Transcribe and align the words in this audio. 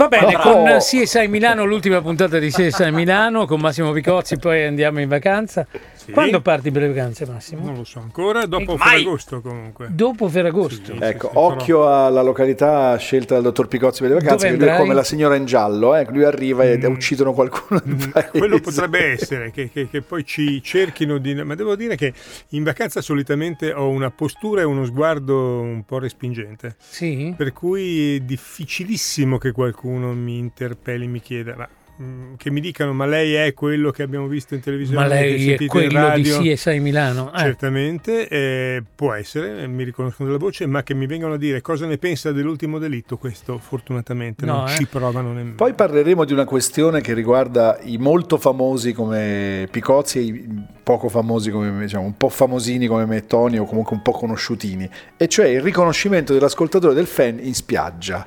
Va 0.00 0.08
bene, 0.08 0.32
No. 0.32 0.38
con 0.40 0.76
CSI 0.78 1.28
Milano, 1.28 1.66
l'ultima 1.66 2.00
puntata 2.00 2.38
di 2.38 2.48
CSI 2.48 2.90
Milano, 2.90 3.44
con 3.44 3.60
Massimo 3.60 3.92
Picozzi, 3.92 4.38
poi 4.38 4.64
andiamo 4.64 4.98
in 5.00 5.08
vacanza. 5.08 5.66
Quando 6.10 6.40
parti 6.40 6.70
per 6.70 6.82
le 6.82 6.88
vacanze, 6.88 7.26
Massimo? 7.26 7.66
Non 7.66 7.74
lo 7.76 7.84
so 7.84 8.00
ancora, 8.00 8.46
dopo 8.46 8.76
Mai. 8.76 9.00
Ferragosto 9.02 9.40
comunque. 9.42 9.88
Dopo 9.90 10.26
Ferragosto. 10.28 10.94
Ecco, 10.98 11.30
occhio 11.34 11.86
alla 11.94 12.22
località 12.22 12.96
scelta 12.96 13.34
dal 13.34 13.42
dottor 13.42 13.68
Picozzi 13.68 14.00
per 14.00 14.08
le 14.08 14.14
vacanze, 14.16 14.46
Dove 14.46 14.58
che 14.58 14.64
lui 14.64 14.74
è 14.74 14.78
come 14.78 14.94
la 14.94 15.04
signora 15.04 15.36
in 15.36 15.44
giallo, 15.44 15.94
eh, 15.94 16.06
lui 16.08 16.24
arriva 16.24 16.64
e 16.64 16.84
uccidono 16.86 17.34
qualcuno. 17.34 17.80
paese. 18.12 18.30
Quello 18.30 18.58
potrebbe 18.58 19.04
essere, 19.12 19.50
che, 19.50 19.68
che- 19.70 19.86
che 19.90 20.00
poi 20.00 20.24
ci 20.24 20.62
cerchino 20.62 21.18
di... 21.18 21.34
Ma 21.34 21.54
devo 21.54 21.76
dire 21.76 21.94
che 21.96 22.14
in 22.50 22.62
vacanza 22.64 23.02
solitamente 23.02 23.70
ho 23.72 23.88
una 23.90 24.10
postura 24.10 24.62
e 24.62 24.64
uno 24.64 24.86
sguardo 24.86 25.60
un 25.60 25.84
po' 25.84 25.98
respingente. 25.98 26.74
Sì? 26.78 27.34
Per 27.36 27.52
cui 27.52 28.16
è 28.16 28.20
difficilissimo 28.20 29.36
che 29.36 29.52
qualcuno 29.52 29.88
mi 29.98 30.38
interpelli, 30.38 31.06
mi 31.06 31.20
chieda... 31.20 31.54
Ma, 31.56 31.68
mm, 32.00 32.34
che 32.36 32.50
mi 32.50 32.60
dicano 32.60 32.92
ma 32.94 33.04
lei 33.04 33.34
è 33.34 33.52
quello 33.52 33.90
che 33.90 34.02
abbiamo 34.02 34.26
visto 34.26 34.54
in 34.54 34.60
televisione 34.60 35.00
Ma 35.00 35.06
lei 35.06 35.52
è 35.52 35.66
quello 35.66 35.88
di 35.88 35.94
radio?" 35.94 36.40
CSI 36.40 36.80
Milano. 36.80 37.32
Eh. 37.34 37.38
Certamente, 37.40 38.28
eh, 38.28 38.82
può 38.94 39.12
essere, 39.12 39.66
mi 39.66 39.84
riconoscono 39.84 40.28
della 40.28 40.40
voce, 40.40 40.66
ma 40.66 40.82
che 40.82 40.94
mi 40.94 41.06
vengano 41.06 41.34
a 41.34 41.36
dire 41.36 41.60
cosa 41.60 41.86
ne 41.86 41.98
pensa 41.98 42.32
dell'ultimo 42.32 42.78
delitto, 42.78 43.18
questo 43.18 43.58
fortunatamente 43.58 44.46
No, 44.46 44.58
non 44.58 44.68
eh. 44.68 44.76
ci 44.76 44.86
provano 44.86 45.32
nemmeno. 45.32 45.56
Poi 45.56 45.74
parleremo 45.74 46.24
di 46.24 46.32
una 46.32 46.44
questione 46.44 47.00
che 47.00 47.12
riguarda 47.12 47.78
i 47.82 47.98
molto 47.98 48.38
famosi 48.38 48.92
come 48.92 49.68
Picozzi 49.70 50.18
e 50.18 50.22
i 50.22 50.48
poco 50.82 51.08
famosi 51.08 51.50
come 51.50 51.70
me, 51.70 51.82
diciamo, 51.82 52.04
un 52.04 52.16
po' 52.16 52.30
famosini 52.30 52.86
come 52.86 53.04
me 53.04 53.18
e 53.18 53.26
Tony 53.26 53.58
o 53.58 53.64
comunque 53.64 53.94
un 53.94 54.02
po' 54.02 54.12
conosciutini, 54.12 54.88
e 55.16 55.28
cioè 55.28 55.46
il 55.46 55.60
riconoscimento 55.60 56.32
dell'ascoltatore 56.32 56.94
del 56.94 57.06
fan 57.06 57.38
in 57.40 57.54
spiaggia. 57.54 58.26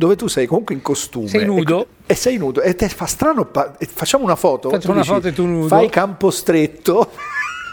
Dove 0.00 0.14
tu 0.14 0.28
sei 0.28 0.46
comunque 0.46 0.76
in 0.76 0.80
costume 0.80 1.26
Sei 1.26 1.44
nudo. 1.44 1.88
e, 2.06 2.12
e 2.12 2.14
sei 2.14 2.36
nudo 2.38 2.62
e 2.62 2.76
te 2.76 2.88
fa 2.88 3.06
strano. 3.06 3.46
pa- 3.46 3.74
facciamo 3.80 4.22
una 4.22 4.36
foto. 4.36 4.70
Faccio 4.70 4.86
tu 4.86 4.90
una 4.92 5.00
dici, 5.00 5.12
foto 5.12 5.26
e 5.26 5.32
tu 5.32 5.44
nudo. 5.44 5.66
Fai 5.66 5.88
campo 5.88 6.30
stretto 6.30 7.10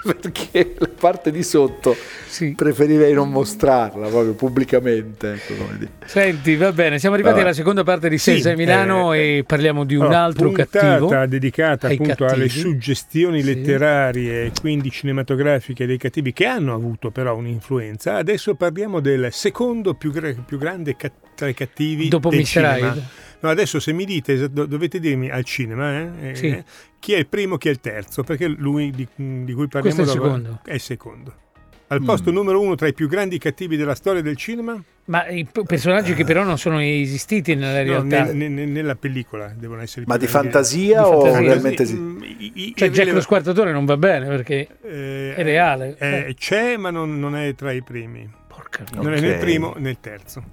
perché 0.20 0.75
la 0.78 0.89
parte 1.00 1.31
di 1.31 1.42
sotto 1.44 1.95
preferirei 2.56 3.14
non 3.14 3.30
mostrarla 3.30 4.08
proprio 4.08 4.34
pubblicamente. 4.34 5.34
Ecco, 5.34 5.53
come 5.56 5.78
dire. 5.78 5.92
Senti, 6.06 6.56
va 6.56 6.72
bene, 6.72 7.00
siamo 7.00 7.16
arrivati 7.16 7.36
Vabbè. 7.38 7.47
alla 7.47 7.56
seconda 7.58 7.84
parte 7.84 8.09
di 8.09 8.17
Sì, 8.17 8.36
CSI 8.36 8.56
Milano 8.56 9.14
eh, 9.14 9.38
e 9.38 9.44
parliamo 9.44 9.84
di 9.84 9.95
un 9.95 10.03
Allora, 10.03 10.23
altro 10.23 10.47
puntata 10.50 10.80
cattivo. 11.00 11.25
dedicata 11.28 11.88
ai 11.88 11.94
appunto 11.94 12.25
alle 12.25 12.45
cattivi. 12.47 12.50
suggestioni 12.59 13.42
Sì. 13.42 13.53
letterarie 13.53 14.45
e 14.45 14.52
quindi 14.59 14.92
cinematografiche 14.92 15.86
dei 15.86 15.97
cattivi 15.97 16.34
che 16.34 16.45
hanno 16.45 16.73
avuto 16.73 17.12
però 17.12 17.36
un'influenza. 17.36 18.16
Adesso 18.16 18.56
parliamo 18.56 19.00
del 19.00 19.30
secondo 19.31 19.94
più, 19.95 20.12
gra- 20.12 20.34
più 20.45 20.58
grande 20.58 20.95
ca- 20.95 21.12
tra 21.36 21.47
i 21.47 21.53
cattivi 21.53 22.08
Dopo 22.08 22.30
del 22.30 22.40
Mr. 22.40 22.45
cinema. 22.45 22.78
Hyde. 22.78 23.03
No, 23.41 23.50
adesso 23.50 23.80
se 23.80 23.91
mi 23.94 24.05
dite, 24.05 24.50
dovete 24.52 25.00
dirmi 25.00 25.30
al 25.30 25.44
cinema 25.44 25.91
eh, 26.00 26.30
eh, 26.30 26.36
Sì. 26.36 26.64
chi 27.00 27.14
è 27.14 27.17
il 27.17 27.28
primo, 27.28 27.58
chi 27.58 27.67
è 27.67 27.72
il 27.72 27.80
terzo, 27.80 28.23
perché 28.23 28.47
lui 28.47 28.89
di, 28.91 29.08
di 29.16 29.53
cui 29.53 29.67
parliamo 29.67 29.95
Questo 29.95 30.02
è 30.02 30.03
il 30.03 30.22
dopo- 30.22 30.23
secondo. 30.36 30.59
è 30.66 30.73
il 30.73 30.80
secondo. 30.81 31.33
Al 31.88 32.02
posto 32.03 32.31
numero 32.31 32.59
uno 32.59 32.73
tra 32.73 32.88
i 32.88 32.94
più 32.94 33.08
grandi 33.08 33.38
cattivi 33.38 33.78
della 33.78 33.94
storia 33.94 34.23
del 34.23 34.36
cinema? 34.36 34.81
Ma 35.06 35.28
i 35.28 35.47
personaggi 35.67 36.16
che 36.16 36.23
però 36.23 36.44
non 36.44 36.58
sono 36.58 36.81
esistiti 36.81 37.53
nella 37.53 37.83
No, 37.83 38.02
realtà. 38.09 38.33
ne- 38.33 38.47
ne- 38.47 38.66
nella 38.66 38.95
pellicola 38.95 39.53
devono 39.56 39.81
essere 39.83 40.03
Ma 40.08 40.17
di 40.17 40.25
fantasia 40.25 41.03
Di 41.03 41.08
o 41.08 41.22
fantasia. 41.22 41.39
realmente 41.41 41.86
sì? 41.86 41.94
Mm, 41.95 42.22
Cioè, 42.73 42.89
Jack 42.89 43.11
lo 43.11 43.22
squartatore 43.22 43.72
non 43.72 43.86
va 43.86 43.97
bene 43.97 44.25
perché 44.25 44.67
Eh, 44.81 45.36
è 45.36 45.44
reale. 45.44 45.95
eh, 46.00 46.33
c'è, 46.36 46.75
ma 46.78 46.89
non, 46.89 47.19
non 47.19 47.36
è 47.36 47.53
tra 47.53 47.72
i 47.72 47.83
primi. 47.83 48.28
Porca 48.47 48.83
Non 48.95 49.13
è 49.13 49.17
Ok. 49.17 49.22
nel 49.22 49.38
primo, 49.38 49.75
nel 49.78 50.00
terzo. 50.00 50.44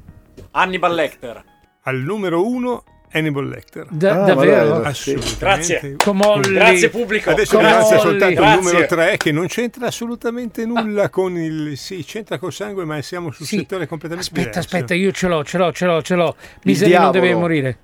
Hannibal 0.51 0.95
Lecter. 0.95 1.43
Al 1.83 1.97
numero 1.99 2.47
uno, 2.47 2.85
Hannibal 3.13 3.47
Lecter. 3.49 3.87
Da- 3.91 4.23
Ah, 4.23 4.27
davvero? 4.27 4.83
Assolutamente. 4.83 5.37
Grazie. 5.39 5.97
Comolli. 5.97 6.53
Grazie 6.55 6.89
pubblico. 6.91 7.31
Adesso 7.31 7.57
Comolli. 7.57 7.75
grazie 7.75 7.99
soltanto 7.99 8.41
Grazie. 8.41 8.57
numero 8.71 8.87
3 8.87 9.17
che 9.17 9.33
non 9.33 9.47
c'entra 9.49 9.87
assolutamente 9.89 10.65
nulla 10.65 11.11
con 11.11 11.37
il... 11.37 11.77
Sì, 11.77 12.05
c'entra 12.05 12.39
col 12.39 12.53
sangue 12.53 12.85
ma 12.85 13.03
siamo 13.03 13.31
sul 13.33 13.45
Sì. 13.47 13.59
settore 13.59 13.87
completamente 13.87 14.29
Aspetta, 14.31 14.49
diverso. 14.61 14.77
aspetta, 14.77 14.95
io 14.95 15.11
ce 15.13 15.29
l'ho, 15.29 15.45
ce 15.45 15.59
l'ho, 15.59 15.73
ce 15.73 15.87
l'ho, 15.87 16.03
ce 16.03 16.15
l'ho. 16.15 16.37
Misery 16.65 16.93
non 16.97 17.11
deve 17.11 17.35
morire. 17.35 17.79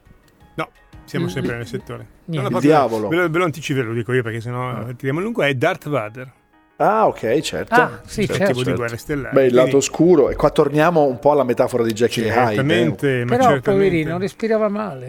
No, 0.54 0.70
siamo 1.04 1.26
Il- 1.26 1.32
sempre 1.32 1.56
nel 1.56 1.66
settore. 1.66 2.06
Niente. 2.26 2.52
Il 2.54 2.60
diavolo. 2.60 3.08
Ve 3.08 3.16
lo, 3.16 3.28
ve 3.28 3.38
lo 3.38 3.44
anticipo, 3.44 3.80
ve 3.80 3.86
lo 3.86 3.92
dico 3.94 4.12
io 4.12 4.22
perché 4.22 4.40
sennò 4.40 4.88
eh, 4.88 4.96
tiriamo 4.96 5.20
lungo. 5.20 5.42
È 5.42 5.52
Darth 5.54 5.88
Vader. 5.88 6.32
Ah, 6.80 7.08
ok, 7.08 7.40
certo. 7.40 7.74
Ah, 7.74 8.00
sì, 8.06 8.20
Certo, 8.26 8.34
certo. 8.34 8.52
Tipo 8.58 8.70
di 8.70 8.76
guerre 8.76 8.96
stellari. 8.98 9.34
Beh, 9.34 9.46
il 9.46 9.52
lato 9.54 9.62
Quindi- 9.70 9.76
oscuro. 9.84 10.30
E 10.30 10.36
qua 10.36 10.50
torniamo 10.50 11.04
un 11.06 11.18
po' 11.18 11.32
alla 11.32 11.42
metafora 11.42 11.82
di 11.82 11.92
Jackie 11.92 12.26
Hyde. 12.28 12.32
eh. 12.32 12.44
Certamente, 12.46 13.24
ma 13.24 13.36
Però, 13.36 13.42
certamente. 13.50 13.70
poverino, 13.70 14.18
respirava 14.18 14.68
male. 14.68 15.06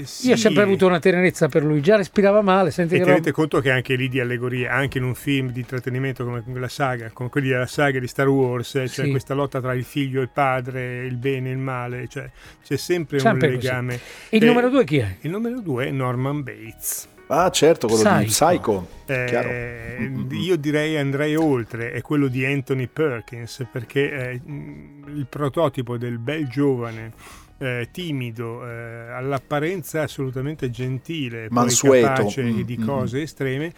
Eh, 0.00 0.02
sì. 0.04 0.26
Io 0.26 0.34
ho 0.34 0.36
sempre 0.36 0.64
avuto 0.64 0.86
una 0.88 0.98
tenerezza 0.98 1.46
per 1.48 1.62
lui, 1.64 1.80
già 1.80 1.94
respirava 1.94 2.42
male. 2.42 2.72
Senti 2.72 2.94
E 2.94 2.98
che 2.98 3.04
tenete 3.04 3.26
roba- 3.26 3.36
conto 3.36 3.60
che 3.60 3.70
anche 3.70 3.94
lì 3.94 4.08
di 4.08 4.18
allegoria, 4.18 4.72
anche 4.72 4.98
in 4.98 5.04
un 5.04 5.14
film 5.14 5.50
di 5.52 5.60
intrattenimento 5.60 6.24
come 6.24 6.42
la 6.58 6.68
saga, 6.68 7.10
come 7.12 7.28
quelli 7.28 7.48
della 7.50 7.66
saga 7.66 8.00
di 8.00 8.08
Star 8.08 8.26
Wars, 8.28 8.74
eh, 8.74 8.82
c'è 8.86 9.04
Sì. 9.04 9.10
questa 9.10 9.34
lotta 9.34 9.60
tra 9.60 9.72
il 9.72 9.84
figlio 9.84 10.18
e 10.18 10.24
il 10.24 10.30
padre, 10.32 11.04
il 11.06 11.16
bene 11.16 11.50
e 11.50 11.52
il 11.52 11.58
male, 11.58 12.08
cioè 12.08 12.28
c'è 12.64 12.76
sempre, 12.76 13.20
Sempre 13.20 13.50
un 13.50 13.54
così. 13.54 13.66
legame. 13.68 13.94
E 14.30 14.36
il 14.38 14.42
Eh, 14.42 14.46
numero 14.46 14.68
due 14.68 14.82
chi 14.84 14.98
è? 14.98 15.16
Il 15.20 15.30
numero 15.30 15.60
due 15.60 15.86
è 15.86 15.90
Norman 15.92 16.42
Bates. 16.42 17.06
Ah, 17.28 17.50
certo, 17.50 17.86
quello 17.88 18.02
di 18.18 18.26
Psycho. 18.26 18.86
Psycho. 19.06 19.24
Chiaro. 19.26 19.48
Eh, 19.48 20.10
io 20.32 20.56
direi 20.56 20.96
andrei 20.96 21.36
oltre, 21.36 21.92
è 21.92 22.00
quello 22.02 22.28
di 22.28 22.44
Anthony 22.44 22.86
Perkins, 22.86 23.66
perché 23.70 24.10
è 24.10 24.40
mm, 24.46 25.16
il 25.16 25.26
prototipo 25.26 25.96
del 25.96 26.18
bel 26.18 26.46
giovane. 26.48 27.12
eh, 27.58 27.88
timido, 27.92 28.66
eh, 28.68 29.10
all'apparenza 29.12 30.02
assolutamente 30.02 30.70
gentile, 30.70 31.46
poi 31.48 31.56
Mansueto. 31.56 32.06
capace 32.06 32.42
Mm, 32.42 32.60
di 32.62 32.76
mm, 32.78 32.84
cose 32.84 33.22
estreme. 33.22 33.72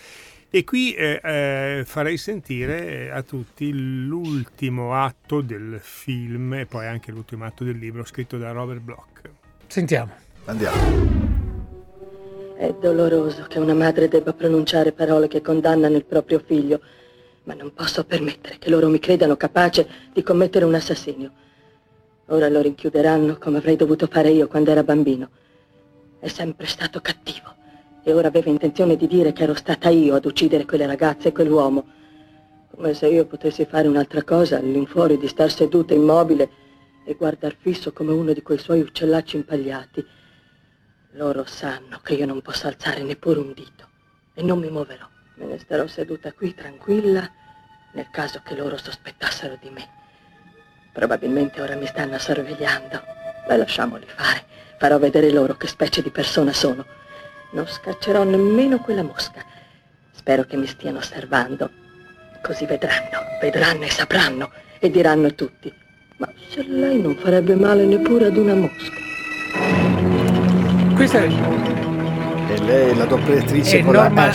E 0.48 0.64
qui 0.64 0.94
eh, 0.94 1.20
eh, 1.22 1.82
farei 1.84 2.16
sentire 2.16 3.10
a 3.12 3.22
tutti 3.22 3.70
l'ultimo 3.72 4.94
atto 4.94 5.40
del 5.42 5.78
film 5.82 6.54
e 6.54 6.66
poi 6.66 6.86
anche 6.86 7.12
l'ultimo 7.12 7.44
atto 7.44 7.64
del 7.64 7.76
libro 7.76 8.04
scritto 8.04 8.38
da 8.38 8.50
Robert 8.52 8.80
Bloch. 8.80 9.20
Sentiamo. 9.66 10.12
Andiamo. 10.46 11.35
È 12.58 12.72
doloroso 12.80 13.44
che 13.48 13.58
una 13.58 13.74
madre 13.74 14.08
debba 14.08 14.32
pronunciare 14.32 14.92
parole 14.92 15.28
che 15.28 15.42
condannano 15.42 15.94
il 15.94 16.06
proprio 16.06 16.42
figlio, 16.42 16.80
ma 17.44 17.52
non 17.52 17.74
posso 17.74 18.02
permettere 18.04 18.56
che 18.58 18.70
loro 18.70 18.88
mi 18.88 18.98
credano 18.98 19.36
capace 19.36 19.86
di 20.14 20.22
commettere 20.22 20.64
un 20.64 20.74
assassinio. 20.74 21.32
Ora 22.28 22.48
lo 22.48 22.62
rinchiuderanno 22.62 23.36
come 23.38 23.58
avrei 23.58 23.76
dovuto 23.76 24.06
fare 24.06 24.30
io 24.30 24.48
quando 24.48 24.70
era 24.70 24.82
bambino. 24.82 25.28
È 26.18 26.28
sempre 26.28 26.64
stato 26.64 27.00
cattivo 27.02 27.54
e 28.02 28.14
ora 28.14 28.28
aveva 28.28 28.48
intenzione 28.48 28.96
di 28.96 29.06
dire 29.06 29.34
che 29.34 29.42
ero 29.42 29.54
stata 29.54 29.90
io 29.90 30.14
ad 30.14 30.24
uccidere 30.24 30.64
quelle 30.64 30.86
ragazze 30.86 31.28
e 31.28 31.32
quell'uomo. 31.32 31.84
Come 32.74 32.94
se 32.94 33.06
io 33.08 33.26
potessi 33.26 33.66
fare 33.66 33.86
un'altra 33.86 34.24
cosa 34.24 34.56
all'infuori 34.56 35.18
di 35.18 35.28
star 35.28 35.50
seduta 35.50 35.92
immobile 35.92 36.48
e 37.04 37.14
guardar 37.16 37.54
fisso 37.54 37.92
come 37.92 38.12
uno 38.12 38.32
di 38.32 38.40
quei 38.40 38.58
suoi 38.58 38.80
uccellacci 38.80 39.36
impagliati. 39.36 40.04
Loro 41.16 41.46
sanno 41.46 42.00
che 42.02 42.12
io 42.12 42.26
non 42.26 42.42
posso 42.42 42.66
alzare 42.66 43.02
neppure 43.02 43.40
un 43.40 43.54
dito 43.54 43.88
e 44.34 44.42
non 44.42 44.58
mi 44.58 44.68
muoverò. 44.68 45.08
Me 45.36 45.46
ne 45.46 45.58
starò 45.58 45.86
seduta 45.86 46.30
qui 46.34 46.54
tranquilla 46.54 47.26
nel 47.92 48.08
caso 48.10 48.42
che 48.44 48.54
loro 48.54 48.76
sospettassero 48.76 49.56
di 49.58 49.70
me. 49.70 49.88
Probabilmente 50.92 51.62
ora 51.62 51.74
mi 51.74 51.86
stanno 51.86 52.18
sorvegliando. 52.18 53.02
Ma 53.48 53.56
lasciamoli 53.56 54.04
fare. 54.06 54.44
Farò 54.78 54.98
vedere 54.98 55.30
loro 55.30 55.56
che 55.56 55.66
specie 55.68 56.02
di 56.02 56.10
persona 56.10 56.52
sono. 56.52 56.84
Non 57.52 57.66
scaccerò 57.66 58.22
nemmeno 58.22 58.80
quella 58.80 59.02
mosca. 59.02 59.42
Spero 60.12 60.44
che 60.44 60.58
mi 60.58 60.66
stiano 60.66 60.98
osservando. 60.98 61.70
Così 62.42 62.66
vedranno, 62.66 63.20
vedranno 63.40 63.84
e 63.84 63.90
sapranno 63.90 64.50
e 64.78 64.90
diranno 64.90 65.34
tutti. 65.34 65.72
Ma 66.18 66.30
se 66.50 66.62
lei 66.62 67.00
non 67.00 67.16
farebbe 67.16 67.54
male 67.54 67.86
neppure 67.86 68.26
ad 68.26 68.36
una 68.36 68.54
mosca. 68.54 69.85
Questa 70.96 71.22
è, 71.22 71.28
E 72.52 72.58
lei, 72.64 72.96
la 72.96 73.04
doppiatrice 73.04 73.78
È 73.78 73.82
con 73.84 73.92
Norma- 73.94 74.26
la 74.26 74.32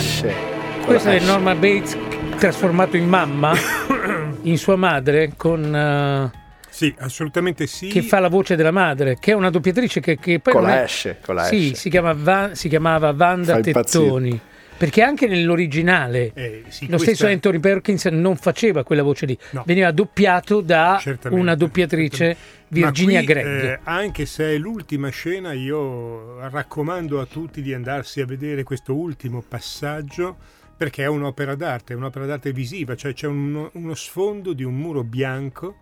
questo 0.84 1.08
la 1.08 1.14
è. 1.14 1.20
Norma 1.20 1.54
Bates 1.54 1.96
trasformato 2.38 2.96
in 2.96 3.08
mamma, 3.08 3.52
in 4.42 4.56
sua 4.58 4.76
madre, 4.76 5.32
con, 5.36 5.74
eh, 5.74 6.30
Sì, 6.68 6.94
assolutamente 6.98 7.66
sì. 7.66 7.88
che 7.88 8.02
fa 8.02 8.18
la 8.20 8.28
voce 8.28 8.56
della 8.56 8.70
madre, 8.70 9.16
che 9.20 9.32
è 9.32 9.34
una 9.34 9.50
doppiatrice 9.50 10.00
che, 10.00 10.18
che 10.18 10.40
poi 10.40 10.52
Con 10.52 10.62
non 10.62 10.70
la 10.72 10.80
è- 10.80 10.82
Ashe, 10.84 11.18
con 11.24 11.34
la 11.36 11.42
Sì, 11.44 11.74
si, 11.74 11.88
chiama 11.90 12.14
Va- 12.16 12.50
si 12.52 12.68
chiamava 12.68 13.14
Wanda 13.16 13.52
Fa 13.54 13.60
impazzire. 13.64 14.40
Perché 14.82 15.02
anche 15.02 15.28
nell'originale 15.28 16.32
Eh, 16.34 16.64
sì, 16.68 16.86
lo 16.86 16.96
questa- 16.96 17.14
stesso 17.14 17.26
Anthony 17.32 17.60
Perkins 17.60 18.06
non 18.06 18.36
faceva 18.36 18.82
quella 18.82 19.02
voce 19.04 19.26
lì, 19.26 19.38
No. 19.50 19.62
veniva 19.64 19.92
doppiato 19.92 20.60
da 20.60 20.98
Certamente, 21.00 21.40
una 21.40 21.54
doppiatrice 21.54 22.36
Virginia 22.68 23.20
Ma 23.20 23.24
qui, 23.24 23.32
Gregg. 23.34 23.46
eh, 23.64 23.78
anche 23.84 24.26
se 24.26 24.54
è 24.54 24.58
l'ultima 24.58 25.08
scena, 25.10 25.52
io 25.52 26.38
raccomando 26.48 27.20
a 27.20 27.26
tutti 27.26 27.62
di 27.62 27.72
andarsi 27.74 28.20
a 28.20 28.26
vedere 28.26 28.64
questo 28.64 28.94
ultimo 28.94 29.40
passaggio 29.46 30.36
perché 30.76 31.04
è 31.04 31.06
un'opera 31.06 31.54
d'arte, 31.54 31.92
è 31.92 31.96
un'opera 31.96 32.26
d'arte 32.26 32.52
visiva, 32.52 32.96
cioè 32.96 33.12
c'è 33.12 33.28
uno, 33.28 33.70
uno 33.74 33.94
sfondo 33.94 34.52
di 34.52 34.64
un 34.64 34.74
muro 34.74 35.04
bianco 35.04 35.76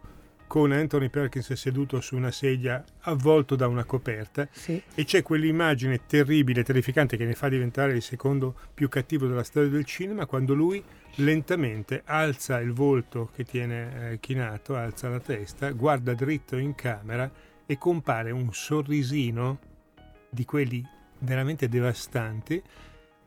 con 0.50 0.72
Anthony 0.72 1.10
Perkins 1.10 1.52
seduto 1.52 2.00
su 2.00 2.16
una 2.16 2.32
sedia 2.32 2.82
avvolto 3.02 3.54
da 3.54 3.68
una 3.68 3.84
coperta 3.84 4.48
Sì. 4.50 4.82
e 4.96 5.04
c'è 5.04 5.22
quell'immagine 5.22 6.06
terribile, 6.06 6.64
terrificante 6.64 7.16
che 7.16 7.24
ne 7.24 7.36
fa 7.36 7.48
diventare 7.48 7.92
il 7.92 8.02
secondo 8.02 8.56
più 8.74 8.88
cattivo 8.88 9.28
della 9.28 9.44
storia 9.44 9.68
del 9.70 9.84
cinema 9.84 10.26
quando 10.26 10.52
lui 10.54 10.82
lentamente 11.16 12.02
alza 12.04 12.58
il 12.58 12.72
volto 12.72 13.30
che 13.32 13.44
tiene 13.44 14.10
eh, 14.10 14.18
chinato, 14.18 14.74
alza 14.74 15.08
la 15.08 15.20
testa, 15.20 15.70
guarda 15.70 16.14
dritto 16.14 16.56
in 16.56 16.74
camera 16.74 17.30
e 17.64 17.78
compare 17.78 18.32
un 18.32 18.52
sorrisino 18.52 19.60
di 20.28 20.44
quelli 20.44 20.84
veramente 21.20 21.68
devastanti 21.68 22.60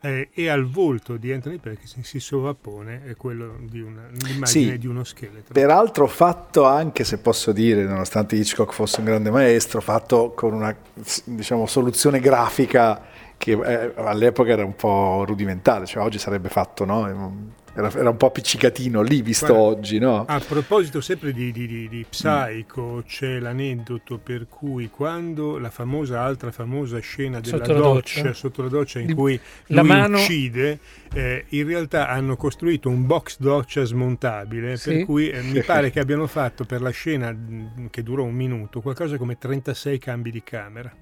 eh, 0.05 0.29
e 0.33 0.49
al 0.49 0.65
volto 0.65 1.15
di 1.15 1.31
Anthony 1.31 1.57
Perkins 1.57 1.97
si 2.01 2.19
sovrappone 2.19 3.15
quello 3.17 3.55
di 3.61 3.79
una, 3.79 4.07
l'immagine 4.11 4.71
Sì. 4.71 4.77
di 4.77 4.87
uno 4.87 5.03
scheletro. 5.05 5.53
Peraltro 5.53 6.07
fatto 6.07 6.65
anche, 6.65 7.05
se 7.05 7.19
posso 7.19 7.53
dire, 7.53 7.83
nonostante 7.85 8.35
Hitchcock 8.35 8.73
fosse 8.73 8.99
un 8.99 9.05
grande 9.05 9.31
maestro, 9.31 9.79
fatto 9.79 10.31
con 10.35 10.53
una 10.53 10.75
diciamo, 11.23 11.65
soluzione 11.65 12.19
grafica 12.19 13.01
che 13.37 13.51
eh, 13.51 13.93
all'epoca 13.95 14.51
era 14.51 14.65
un 14.65 14.75
po' 14.75 15.23
rudimentale, 15.25 15.85
cioè 15.85 16.03
oggi 16.03 16.19
sarebbe 16.19 16.49
fatto, 16.49 16.83
no? 16.85 17.51
Era, 17.75 17.91
era 17.91 18.09
un 18.11 18.17
po' 18.17 18.27
appiccicatino 18.27 19.01
lì 19.01 19.23
visto 19.23 19.47
Guarda, 19.47 19.63
oggi, 19.63 19.97
no? 19.97 20.25
A 20.27 20.39
proposito 20.39 21.01
sempre 21.01 21.33
di, 21.33 21.51
di, 21.51 21.65
di, 21.65 21.89
di 21.89 22.05
Psycho, 22.07 23.03
c'è 23.07 23.39
l'aneddoto 23.39 24.19
per 24.19 24.47
cui 24.47 24.89
quando 24.91 25.57
la 25.57 25.71
famosa, 25.71 26.21
altra 26.21 26.51
famosa 26.51 26.99
scena 26.99 27.39
della 27.39 27.57
Sotto 27.57 27.73
la 27.73 27.79
doccia, 27.79 28.21
doccia. 28.21 28.33
sotto 28.35 28.61
la 28.61 28.69
doccia 28.69 28.99
in 28.99 29.07
Di- 29.07 29.13
cui 29.15 29.39
la 29.67 29.81
lui 29.81 29.89
mano- 29.89 30.17
uccide, 30.19 30.77
eh, 31.13 31.45
in 31.49 31.65
realtà 31.65 32.09
hanno 32.09 32.35
costruito 32.35 32.89
un 32.89 33.07
box 33.07 33.37
doccia 33.39 33.83
smontabile, 33.83 34.77
Sì. 34.77 34.89
per 34.93 35.05
cui 35.05 35.29
eh, 35.29 35.41
mi 35.41 35.61
pare 35.63 35.89
che 35.91 35.99
abbiano 35.99 36.27
fatto 36.27 36.65
per 36.65 36.79
la 36.79 36.91
scena 36.91 37.31
mh, 37.31 37.87
che 37.89 38.03
durò 38.03 38.21
un 38.23 38.35
minuto 38.35 38.81
qualcosa 38.81 39.17
come 39.17 39.39
36 39.39 39.97
cambi 39.97 40.29
di 40.29 40.43
camera. 40.43 40.93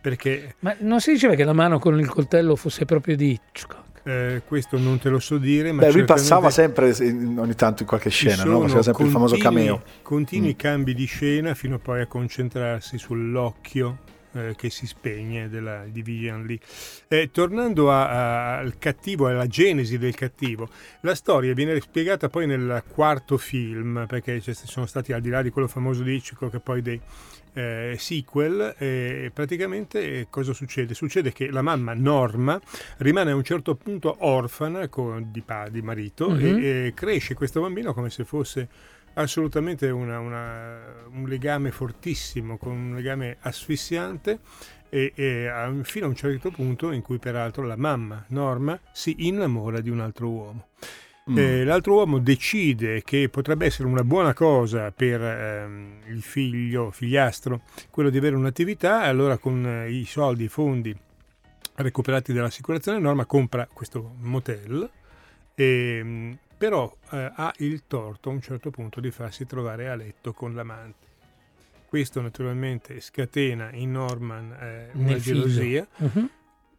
Perché 0.00 0.54
Ma 0.60 0.74
non 0.80 1.00
si 1.00 1.12
diceva 1.12 1.34
che 1.34 1.42
la 1.44 1.52
mano 1.52 1.78
con 1.80 1.98
il 1.98 2.08
coltello 2.08 2.54
fosse 2.56 2.84
proprio 2.84 3.16
di 3.16 3.30
Hitchcock? 3.32 3.91
Eh, 4.04 4.42
questo 4.46 4.78
non 4.78 4.98
te 4.98 5.08
lo 5.08 5.18
so 5.18 5.38
dire, 5.38 5.70
ma 5.72 5.82
Beh, 5.82 5.92
lui 5.92 6.04
passava 6.04 6.50
sempre 6.50 6.90
ogni 7.00 7.54
tanto 7.54 7.82
in 7.82 7.88
qualche 7.88 8.10
scena, 8.10 8.44
no? 8.44 8.60
Faceva 8.62 8.82
sempre 8.82 9.04
il 9.04 9.10
famoso 9.10 9.34
continui- 9.36 9.64
cameo. 9.66 9.82
Continui 10.02 10.54
Mm. 10.54 10.58
cambi 10.58 10.94
di 10.94 11.04
scena 11.06 11.54
fino 11.54 11.78
poi 11.78 12.00
a 12.00 12.06
concentrarsi 12.06 12.98
sull'occhio 12.98 13.98
eh, 14.34 14.54
che 14.56 14.70
si 14.70 14.86
spegne 14.86 15.50
della, 15.50 15.84
di 15.86 16.00
Vivian 16.00 16.46
Lee. 16.46 16.58
Eh, 17.06 17.30
tornando 17.30 17.90
a- 17.92 18.08
a- 18.54 18.58
al 18.60 18.78
cattivo, 18.78 19.26
alla 19.26 19.46
genesi 19.46 19.98
del 19.98 20.14
cattivo, 20.14 20.70
la 21.02 21.14
storia 21.14 21.52
viene 21.52 21.78
spiegata 21.80 22.30
poi 22.30 22.46
nel 22.46 22.82
quarto 22.94 23.36
film, 23.36 24.06
perché 24.08 24.40
ci 24.40 24.54
sono 24.54 24.86
stati 24.86 25.12
al 25.12 25.20
di 25.20 25.28
là 25.28 25.42
di 25.42 25.50
quello 25.50 25.68
famoso 25.68 26.02
di 26.02 26.14
Hitchcock 26.14 26.54
e 26.54 26.60
poi 26.60 26.80
dei 26.80 26.98
eh, 27.54 27.96
sequel, 27.98 28.74
e 28.78 29.30
praticamente 29.32 30.20
eh, 30.20 30.26
cosa 30.30 30.52
succede? 30.52 30.94
Succede 30.94 31.32
che 31.32 31.50
la 31.50 31.62
mamma 31.62 31.94
Norma 31.94 32.60
rimane 32.98 33.30
a 33.30 33.34
un 33.34 33.44
certo 33.44 33.74
punto 33.74 34.16
orfana 34.20 34.88
con- 34.88 35.28
di, 35.30 35.42
di 35.70 35.82
marito 35.82 36.30
Mhm. 36.30 36.38
e, 36.40 36.86
e 36.86 36.92
cresce 36.94 37.34
questo 37.34 37.60
bambino 37.60 37.92
come 37.92 38.10
se 38.10 38.24
fosse 38.24 38.68
assolutamente 39.14 39.90
una- 39.90 40.18
una- 40.18 40.78
un 41.10 41.28
legame 41.28 41.70
fortissimo, 41.70 42.56
con 42.56 42.72
un 42.72 42.94
legame 42.94 43.36
asfissiante 43.40 44.38
e, 44.88 45.12
e 45.14 45.46
a- 45.48 45.72
fino 45.82 46.06
a 46.06 46.08
un 46.08 46.14
certo 46.16 46.50
punto 46.50 46.90
in 46.92 47.02
cui 47.02 47.18
peraltro 47.18 47.64
la 47.66 47.76
mamma 47.76 48.24
Norma 48.28 48.78
si 48.92 49.14
innamora 49.26 49.80
di 49.80 49.90
un 49.90 50.00
altro 50.00 50.28
uomo. 50.28 50.66
Mm. 51.30 51.38
Eh, 51.38 51.64
l'altro 51.64 51.94
uomo 51.94 52.18
decide 52.18 53.02
che 53.02 53.28
potrebbe 53.28 53.66
essere 53.66 53.86
una 53.86 54.02
buona 54.02 54.34
cosa 54.34 54.90
per 54.90 55.22
ehm, 55.22 56.00
il 56.08 56.20
figlio, 56.20 56.90
figliastro, 56.90 57.60
quello 57.90 58.10
di 58.10 58.18
avere 58.18 58.34
un'attività, 58.34 59.04
e 59.04 59.08
allora 59.08 59.38
con 59.38 59.64
eh, 59.64 59.90
i 59.90 60.04
soldi, 60.04 60.44
i 60.44 60.48
fondi 60.48 60.96
recuperati 61.74 62.32
dall'assicurazione, 62.32 62.98
Norma 62.98 63.24
compra 63.24 63.68
questo 63.72 64.14
motel, 64.18 64.90
e, 65.54 66.36
però 66.58 66.92
eh, 67.10 67.32
ha 67.34 67.52
il 67.58 67.84
torto 67.86 68.28
a 68.28 68.32
un 68.32 68.40
certo 68.40 68.70
punto 68.70 69.00
di 69.00 69.10
farsi 69.12 69.46
trovare 69.46 69.88
a 69.88 69.94
letto 69.94 70.32
con 70.32 70.54
l'amante. 70.54 71.06
Questo 71.86 72.20
naturalmente 72.20 73.00
scatena 73.00 73.70
in 73.72 73.92
Norman 73.92 74.56
eh, 74.58 74.88
una 74.94 75.16
gelosia 75.18 75.86
Mhm. 75.98 76.30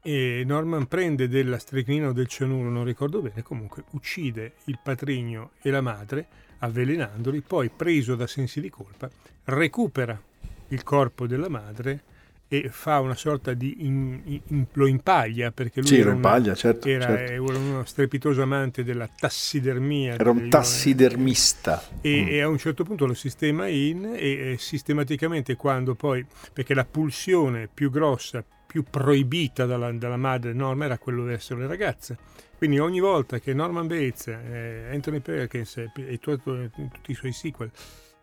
E 0.05 0.43
Norman 0.45 0.85
prende 0.87 1.27
della 1.29 1.57
stricnina 1.57 2.09
o 2.09 2.11
del 2.11 2.27
cianuro, 2.27 2.69
non 2.69 2.83
ricordo 2.83 3.21
bene, 3.21 3.41
comunque 3.41 3.83
uccide 3.91 4.53
il 4.65 4.77
patrigno 4.83 5.51
e 5.61 5.69
la 5.71 5.81
madre 5.81 6.27
avvelenandoli, 6.59 7.41
poi 7.41 7.69
preso 7.75 8.15
da 8.15 8.27
sensi 8.27 8.59
di 8.61 8.69
colpa 8.69 9.09
recupera 9.45 10.21
il 10.69 10.83
corpo 10.83 11.25
della 11.25 11.49
madre 11.49 12.03
e 12.47 12.69
fa 12.69 12.99
una 12.99 13.15
sorta 13.15 13.53
di 13.53 13.85
in- 13.85 14.21
in- 14.47 14.65
lo 14.73 14.85
impaglia 14.85 15.51
perché 15.51 15.79
lui 15.79 15.87
Sì, 15.89 15.95
era, 15.95 16.11
lo 16.11 16.17
una- 16.17 16.27
impaglia, 16.27 16.53
certo, 16.55 16.87
era, 16.87 17.05
certo. 17.07 17.31
era 17.31 17.57
uno 17.57 17.83
strepitoso 17.85 18.41
amante 18.43 18.83
della 18.83 19.07
tassidermia 19.07 20.13
Era 20.15 20.29
un 20.31 20.49
tassidermista. 20.49 21.81
e, 22.01 22.21
Mm. 22.23 22.27
e 22.27 22.41
a 22.41 22.47
un 22.49 22.57
certo 22.57 22.83
punto 22.83 23.05
lo 23.05 23.13
sistema 23.13 23.67
in 23.67 24.05
e, 24.15 24.51
e 24.53 24.57
sistematicamente 24.59 25.55
quando 25.55 25.95
poi 25.95 26.25
perché 26.51 26.73
la 26.73 26.85
pulsione 26.85 27.67
più 27.73 27.89
grossa 27.89 28.43
più 28.73 28.81
proibita 28.89 29.67
dalla, 29.67 29.91
dalla 29.91 30.17
madre 30.17 30.51
Norma 30.51 30.85
era 30.85 30.97
quello 30.97 31.21
verso 31.21 31.53
le 31.55 31.67
ragazze 31.67 32.17
quindi 32.57 32.79
ogni 32.79 32.99
volta 32.99 33.37
che 33.37 33.53
Norman 33.53 33.85
Bates 33.85 34.27
eh, 34.29 34.89
Anthony 34.91 35.19
Perkins 35.19 35.77
e, 35.77 35.91
e 35.95 36.17
tu- 36.17 36.35
tu- 36.41 36.69
tutti 36.71 37.11
i 37.11 37.13
suoi 37.13 37.31
sequel 37.33 37.69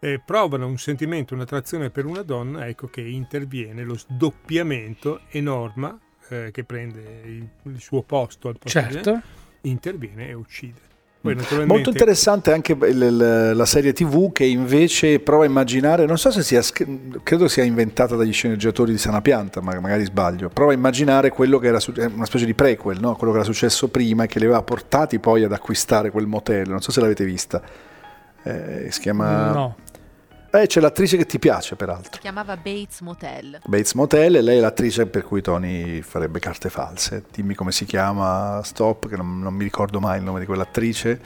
eh, 0.01 0.21
provano 0.25 0.67
un 0.67 0.77
sentimento, 0.79 1.35
un'attrazione 1.35 1.91
per 1.91 2.07
una 2.07 2.23
donna, 2.23 2.67
ecco 2.67 2.89
che 2.89 3.03
interviene 3.03 3.85
lo 3.85 3.99
sdoppiamento 3.99 5.21
e 5.29 5.41
Norma, 5.43 5.97
eh, 6.31 6.49
che 6.53 6.65
prende 6.65 7.21
il, 7.27 7.47
il 7.71 7.81
suo 7.81 8.03
posto 8.03 8.49
al 8.49 8.57
posto 8.59 8.81
di- 8.81 8.93
Certo. 8.95 9.21
interviene 9.63 10.29
e 10.29 10.33
uccide. 10.33 10.81
Poi, 11.23 11.35
naturalmente, 11.35 11.75
Molto 11.75 11.91
interessante 11.91 12.51
anche 12.51 12.75
la 12.75 13.67
serie 13.67 13.93
TV 13.93 14.33
che 14.33 14.45
invece 14.47 15.21
prova 15.21 15.45
a 15.45 15.47
immaginare, 15.47 16.07
non 16.07 16.17
so 16.17 16.31
se 16.31 16.43
sia, 16.43 16.63
credo 17.23 17.47
sia 17.47 17.63
inventata 17.63 18.17
dagli 18.17 18.33
sceneggiatori 18.33 18.93
di 18.93 18.97
Sana 18.97 19.21
Pianta, 19.21 19.61
ma 19.61 19.79
magari 19.81 20.05
sbaglio, 20.05 20.49
prova 20.49 20.73
a 20.73 20.75
immaginare 20.75 21.29
quello 21.29 21.59
che 21.59 21.67
era 21.67 21.79
è 21.79 22.05
una 22.07 22.25
specie 22.25 22.47
di 22.47 22.55
prequel, 22.55 22.99
no? 23.01 23.17
quello 23.17 23.35
che 23.35 23.41
era 23.41 23.47
successo 23.47 23.89
prima 23.89 24.25
e 24.25 24.27
che 24.29 24.39
li 24.39 24.47
aveva 24.47 24.63
portati 24.63 25.19
poi 25.19 25.45
ad 25.45 25.53
acquistare 25.53 26.11
quel 26.11 26.27
motel, 26.27 26.71
non 26.71 26.81
so 26.81 26.91
se 26.91 27.01
l'avete 27.01 27.25
vista. 27.27 27.61
Eh, 28.43 28.87
si 28.89 29.01
chiama... 29.01 29.53
No. 29.53 29.77
Eh, 30.53 30.67
c'è 30.67 30.81
l'attrice 30.81 31.17
che 31.17 31.27
ti 31.27 31.39
piace 31.39 31.77
peraltro. 31.77 32.15
Si 32.15 32.19
chiamava 32.19 32.57
Bates 32.57 33.01
Motel. 33.03 33.61
Bates 33.65 33.93
Motel 33.93 34.35
e 34.35 34.41
lei 34.41 34.59
è 34.59 34.61
l'attrice 34.61 35.07
per 35.07 35.23
cui 35.23 35.43
Tony 35.43 36.01
farebbe 36.01 36.41
carte 36.41 36.71
false. 36.71 37.23
Dimmi 37.33 37.55
come 37.55 37.71
si 37.71 37.85
chiama, 37.85 38.61
stop, 38.65 39.09
che 39.09 39.17
non, 39.17 39.39
non 39.39 39.55
mi 39.55 39.63
ricordo 39.63 40.01
mai 40.01 40.19
il 40.19 40.25
nome 40.25 40.41
di 40.41 40.47
quell'attrice. 40.47 41.21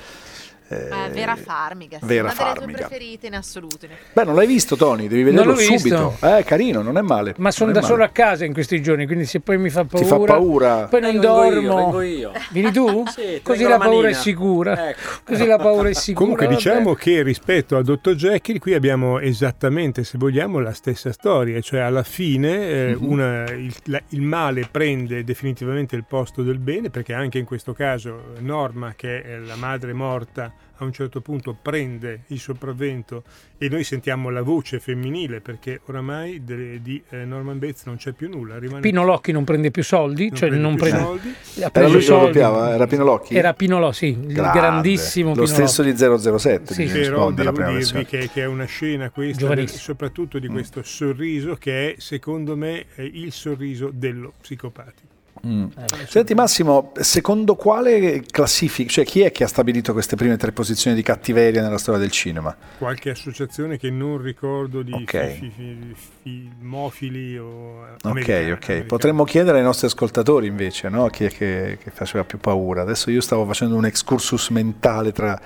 Eh, 0.74 1.04
Eh, 1.06 1.10
Vera 1.10 1.36
Farmiga, 1.36 1.98
sì, 2.00 2.06
Vera 2.06 2.24
una 2.24 2.32
delle 2.32 2.44
Farmiga. 2.44 2.78
tue 2.78 2.86
preferite 2.86 3.26
in 3.26 3.34
assoluto. 3.34 3.86
Beh, 4.12 4.24
non 4.24 4.34
l'hai 4.34 4.46
visto 4.46 4.76
Tony, 4.76 5.06
devi 5.08 5.22
Non 5.30 5.46
vederlo 5.46 5.56
subito. 5.56 6.16
Eh, 6.20 6.42
carino, 6.44 6.82
non 6.82 6.96
è 6.98 7.02
male. 7.02 7.34
Ma 7.38 7.50
sono 7.50 7.72
da 7.72 7.80
è 7.80 7.82
solo 7.82 7.98
male. 7.98 8.08
a 8.10 8.12
casa 8.12 8.44
in 8.44 8.52
questi 8.52 8.80
giorni, 8.82 9.06
quindi 9.06 9.24
se 9.26 9.40
poi 9.40 9.58
mi 9.58 9.70
fa 9.70 9.84
paura... 9.84 10.04
Ti 10.04 10.10
fa 10.10 10.18
paura? 10.18 10.86
Poi 10.88 11.00
non 11.00 11.10
Vengo 11.12 11.26
io, 11.44 11.50
dormo. 11.60 11.76
vengo 11.76 12.00
io. 12.02 12.32
Vieni 12.50 12.72
tu? 12.72 13.04
Sì, 13.14 13.40
Così 13.42 13.62
la 13.62 13.68
la 13.70 13.78
paura 13.78 14.08
è 14.08 14.12
sicura. 14.12 14.88
Ecco. 14.90 14.98
Così 15.24 15.46
la 15.46 15.56
paura 15.58 15.88
è 15.88 15.92
sicura. 15.94 16.18
Comunque 16.20 16.46
vabbè. 16.46 16.56
diciamo 16.56 16.94
che 16.94 17.22
rispetto 17.22 17.76
a 17.76 17.82
Dottor 17.82 18.14
Jekyll 18.14 18.58
qui 18.58 18.74
abbiamo 18.74 19.18
esattamente, 19.20 20.04
se 20.04 20.18
vogliamo, 20.18 20.58
la 20.58 20.72
stessa 20.72 21.12
storia, 21.12 21.60
cioè 21.60 21.80
alla 21.80 22.02
fine 22.02 22.68
eh, 22.68 22.96
Mhm. 22.98 23.10
una- 23.10 23.50
il, 23.52 23.74
la- 23.84 24.02
il 24.10 24.22
male 24.22 24.66
prende 24.70 25.22
definitivamente 25.24 25.94
il 25.96 26.04
posto 26.08 26.42
del 26.42 26.58
bene, 26.58 26.90
perché 26.90 27.12
anche 27.14 27.38
in 27.38 27.44
questo 27.44 27.72
caso 27.72 28.32
Norma, 28.40 28.94
che 28.96 29.22
è 29.22 29.36
la 29.38 29.56
madre 29.56 29.92
morta, 29.92 30.52
a 30.78 30.84
un 30.84 30.92
certo 30.92 31.20
punto 31.20 31.56
prende 31.60 32.22
il 32.28 32.38
sopravvento 32.40 33.22
e 33.58 33.68
noi 33.68 33.84
sentiamo 33.84 34.28
la 34.30 34.42
voce 34.42 34.80
femminile, 34.80 35.40
perché 35.40 35.80
oramai 35.86 36.42
de- 36.44 36.82
di 36.82 37.00
eh, 37.10 37.24
Norman 37.24 37.58
Bates 37.58 37.84
non 37.86 37.96
c'è 37.96 38.12
più 38.12 38.28
nulla, 38.28 38.58
rimane 38.58 38.80
Pino 38.80 39.04
Locchi 39.04 39.30
non 39.30 39.44
prende 39.44 39.70
più 39.70 39.84
soldi, 39.84 40.28
non 40.28 40.36
cioè 40.36 40.48
prende 40.48 40.66
non 40.66 40.74
più 40.76 40.84
prende... 40.84 41.02
soldi. 41.04 41.62
Ha 41.62 41.70
preso 41.70 41.92
lui 41.92 42.00
che 42.02 42.08
lo 42.08 42.14
soldi. 42.16 42.24
doppiava? 42.26 42.70
Era 42.74 42.86
Pino 42.86 43.04
Locchi? 43.04 43.34
Era 43.36 43.54
Pino 43.54 43.78
Locchi, 43.78 43.94
sì, 43.94 44.06
il 44.06 44.32
Grande. 44.32 44.58
grandissimo 44.58 45.28
Lo 45.28 45.34
Pino 45.34 45.46
stesso 45.46 45.82
Locchi. 45.82 45.94
di 45.94 46.38
007 46.38 46.74
Sì. 46.74 46.84
Però 46.86 47.30
devo 47.30 47.52
prima 47.52 47.70
dirvi 47.76 48.04
che, 48.04 48.28
che 48.32 48.42
è 48.42 48.46
una 48.46 48.64
scena 48.66 49.10
questa, 49.10 49.56
soprattutto 49.68 50.38
di 50.38 50.48
questo 50.48 50.82
sorriso 50.82 51.54
che 51.54 51.92
è 51.92 52.00
secondo 52.00 52.56
me 52.56 52.86
è 52.94 53.02
il 53.02 53.32
sorriso 53.32 53.90
dello 53.92 54.32
psicopatico. 54.40 55.12
Mm. 55.46 55.66
Senti 56.08 56.34
Massimo, 56.34 56.92
secondo 57.00 57.54
quale 57.54 58.22
classifica, 58.30 58.90
cioè 58.90 59.04
chi 59.04 59.20
è 59.20 59.30
che 59.30 59.44
ha 59.44 59.46
stabilito 59.46 59.92
queste 59.92 60.16
prime 60.16 60.36
tre 60.36 60.52
posizioni 60.52 60.96
di 60.96 61.02
cattiveria 61.02 61.60
nella 61.62 61.78
storia 61.78 62.00
del 62.00 62.10
cinema? 62.10 62.54
Qualche 62.78 63.10
associazione 63.10 63.76
che 63.78 63.90
non 63.90 64.20
ricordo 64.22 64.82
di 64.82 64.92
Ok. 64.92 65.26
fi- 65.32 65.50
fi- 65.54 65.94
fi- 65.94 65.94
filmofili 66.22 67.36
o 67.38 67.80
Ok, 67.82 68.04
americani, 68.04 68.38
ok. 68.44 68.46
americani. 68.50 68.82
Potremmo 68.84 69.24
chiedere 69.24 69.58
ai 69.58 69.64
nostri 69.64 69.86
ascoltatori 69.86 70.46
invece, 70.46 70.88
no? 70.88 71.08
Chi 71.08 71.24
è 71.24 71.30
che, 71.30 71.78
che 71.82 71.90
faceva 71.90 72.24
più 72.24 72.38
paura? 72.38 72.82
Adesso 72.82 73.10
io 73.10 73.20
stavo 73.20 73.44
facendo 73.44 73.76
un 73.76 73.84
excursus 73.84 74.48
mentale 74.50 75.12
tra 75.12 75.40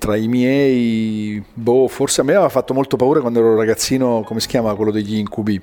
tra 0.00 0.16
i 0.16 0.28
miei, 0.28 1.44
boh, 1.52 1.86
forse 1.86 2.22
a 2.22 2.24
me 2.24 2.32
aveva 2.32 2.48
fatto 2.48 2.72
molto 2.72 2.96
paura 2.96 3.20
quando 3.20 3.38
ero 3.40 3.54
ragazzino, 3.54 4.22
come 4.24 4.40
si 4.40 4.48
chiama 4.48 4.74
quello 4.74 4.90
degli 4.90 5.14
incubi? 5.16 5.62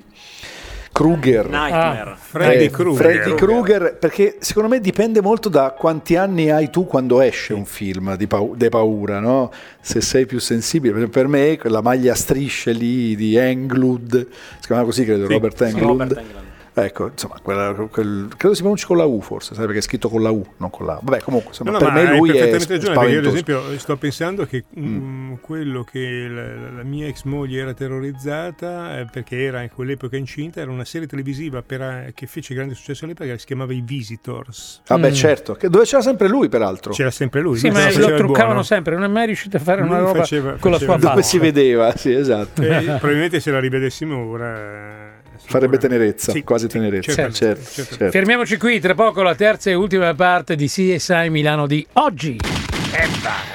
Kruger. 0.92 1.48
Nightmare. 1.48 2.10
Ah, 2.10 2.16
Freddy 2.16 2.64
Eh, 2.64 2.70
Krueger. 2.70 3.04
Freddy 3.04 3.34
Krueger, 3.34 3.96
perché 3.98 4.36
secondo 4.40 4.68
me 4.68 4.80
dipende 4.80 5.20
molto 5.20 5.48
da 5.48 5.70
quanti 5.76 6.16
anni 6.16 6.50
hai 6.50 6.70
tu 6.70 6.86
quando 6.86 7.20
esce 7.20 7.52
un 7.54 7.64
film 7.64 8.16
di 8.16 8.26
pau- 8.26 8.54
de 8.56 8.68
paura, 8.68 9.20
no? 9.20 9.50
Se 9.80 10.00
sei 10.00 10.26
più 10.26 10.40
sensibile, 10.40 10.92
per- 10.94 11.08
per 11.08 11.26
me 11.28 11.56
quella 11.58 11.80
maglia 11.82 12.12
a 12.12 12.16
strisce 12.16 12.72
lì 12.72 13.14
di 13.14 13.36
Englund, 13.36 14.26
si 14.60 14.66
chiama 14.66 14.82
così 14.84 15.04
credo, 15.04 15.26
Sì, 15.26 15.32
Robert 15.32 15.56
sì, 15.56 15.64
Englund. 15.64 15.86
Robert 15.86 16.16
Englund. 16.18 16.46
Ecco, 16.84 17.08
insomma, 17.08 17.36
quella- 17.42 17.72
quel- 17.90 18.28
credo 18.36 18.54
si 18.54 18.60
pronunci 18.60 18.86
con 18.86 18.96
la 18.96 19.04
U 19.04 19.20
forse, 19.20 19.54
sai 19.54 19.64
perché 19.64 19.80
è 19.80 19.82
scritto 19.82 20.08
con 20.08 20.22
la 20.22 20.30
U, 20.30 20.44
non 20.58 20.70
con 20.70 20.86
la 20.86 20.94
A. 20.94 21.00
Vabbè, 21.02 21.20
comunque, 21.22 21.48
insomma, 21.50 21.70
No, 21.72 21.78
no, 21.78 21.84
per 21.84 21.92
ma 21.94 22.02
me 22.10 22.16
lui 22.16 22.30
è 22.30 22.48
perfettamente 22.48 22.86
ragione, 22.88 23.10
io 23.10 23.18
ad 23.18 23.24
esempio 23.26 23.78
sto 23.78 23.96
pensando 23.96 24.46
che 24.46 24.64
mm, 24.78 25.34
quello 25.40 25.84
che 25.84 26.26
la, 26.28 26.70
la 26.78 26.82
mia 26.82 27.06
ex 27.06 27.22
moglie 27.24 27.60
era 27.60 27.74
terrorizzata 27.74 28.98
eh, 29.00 29.06
perché 29.10 29.42
era 29.44 29.62
in 29.62 29.70
quell'epoca 29.74 30.16
incinta 30.16 30.60
era 30.60 30.70
una 30.70 30.84
serie 30.84 31.06
televisiva 31.06 31.62
per, 31.62 31.80
eh, 31.80 32.12
che 32.14 32.26
fece 32.26 32.54
grande 32.54 32.74
successo 32.74 33.04
all'epoca 33.04 33.30
che 33.32 33.38
si 33.38 33.46
chiamava 33.46 33.72
I 33.72 33.82
Visitors. 33.84 34.82
Vabbè, 34.86 35.10
Mm. 35.10 35.12
certo, 35.14 35.54
che- 35.54 35.68
dove 35.68 35.84
c'era 35.84 36.02
sempre 36.02 36.28
lui 36.28 36.48
peraltro. 36.48 36.92
C'era 36.92 37.10
sempre 37.10 37.40
lui. 37.40 37.56
Sì, 37.58 37.70
ma 37.70 37.84
lo 37.90 38.14
truccavano 38.14 38.26
buono. 38.46 38.62
sempre, 38.62 38.94
non 38.94 39.04
è 39.04 39.08
mai 39.08 39.26
riuscito 39.26 39.56
a 39.56 39.60
fare 39.60 39.82
una 39.82 39.96
Lui 39.98 40.06
roba 40.06 40.18
faceva- 40.20 40.56
con 40.58 40.70
la 40.70 40.78
faceva- 40.78 40.92
sua 40.98 41.00
dove 41.08 41.22
faccia. 41.22 41.28
si 41.28 41.38
vedeva, 41.38 41.96
sì, 41.96 42.12
esatto. 42.12 42.62
Eh, 42.62 42.82
probabilmente 42.98 43.40
se 43.40 43.50
la 43.50 43.60
rivedessimo 43.60 44.16
ora 44.24 44.56
eh, 44.56 45.10
Farebbe 45.44 45.78
tenerezza, 45.78 46.32
Sì, 46.32 46.42
quasi 46.44 46.66
sì, 46.68 46.76
tenerezza. 46.76 47.12
certamente, 47.12 47.36
Certo, 47.38 47.62
certamente. 47.62 47.96
certo. 47.96 48.10
Fermiamoci 48.10 48.56
qui, 48.56 48.80
tra 48.80 48.94
poco 48.94 49.22
la 49.22 49.34
terza 49.34 49.70
e 49.70 49.74
ultima 49.74 50.14
parte 50.14 50.56
di 50.56 50.66
CSI 50.66 51.28
Milano 51.30 51.66
di 51.66 51.86
oggi. 51.94 52.38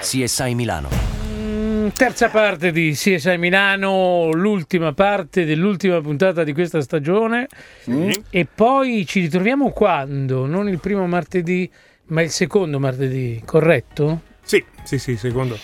CSI 0.01 0.53
Milano. 0.55 0.89
Mm, 1.27 1.87
Terza 1.89 2.29
parte 2.29 2.71
di 2.71 2.91
CSI 2.93 3.37
Milano, 3.37 4.31
l'ultima 4.31 4.93
parte 4.93 5.45
dell'ultima 5.45 5.99
puntata 6.01 6.43
di 6.43 6.53
questa 6.53 6.81
stagione. 6.81 7.47
Mm? 7.89 8.09
E 8.29 8.45
poi 8.53 9.05
ci 9.05 9.19
ritroviamo 9.21 9.71
quando? 9.71 10.45
Non 10.45 10.69
il 10.69 10.79
primo 10.79 11.05
martedì, 11.07 11.69
ma 12.07 12.21
il 12.21 12.29
secondo 12.29 12.79
martedì, 12.79 13.41
corretto? 13.45 14.21
Sì, 14.43 14.63
sì, 14.83 14.97
sì, 14.99 15.17
secondo. 15.17 15.57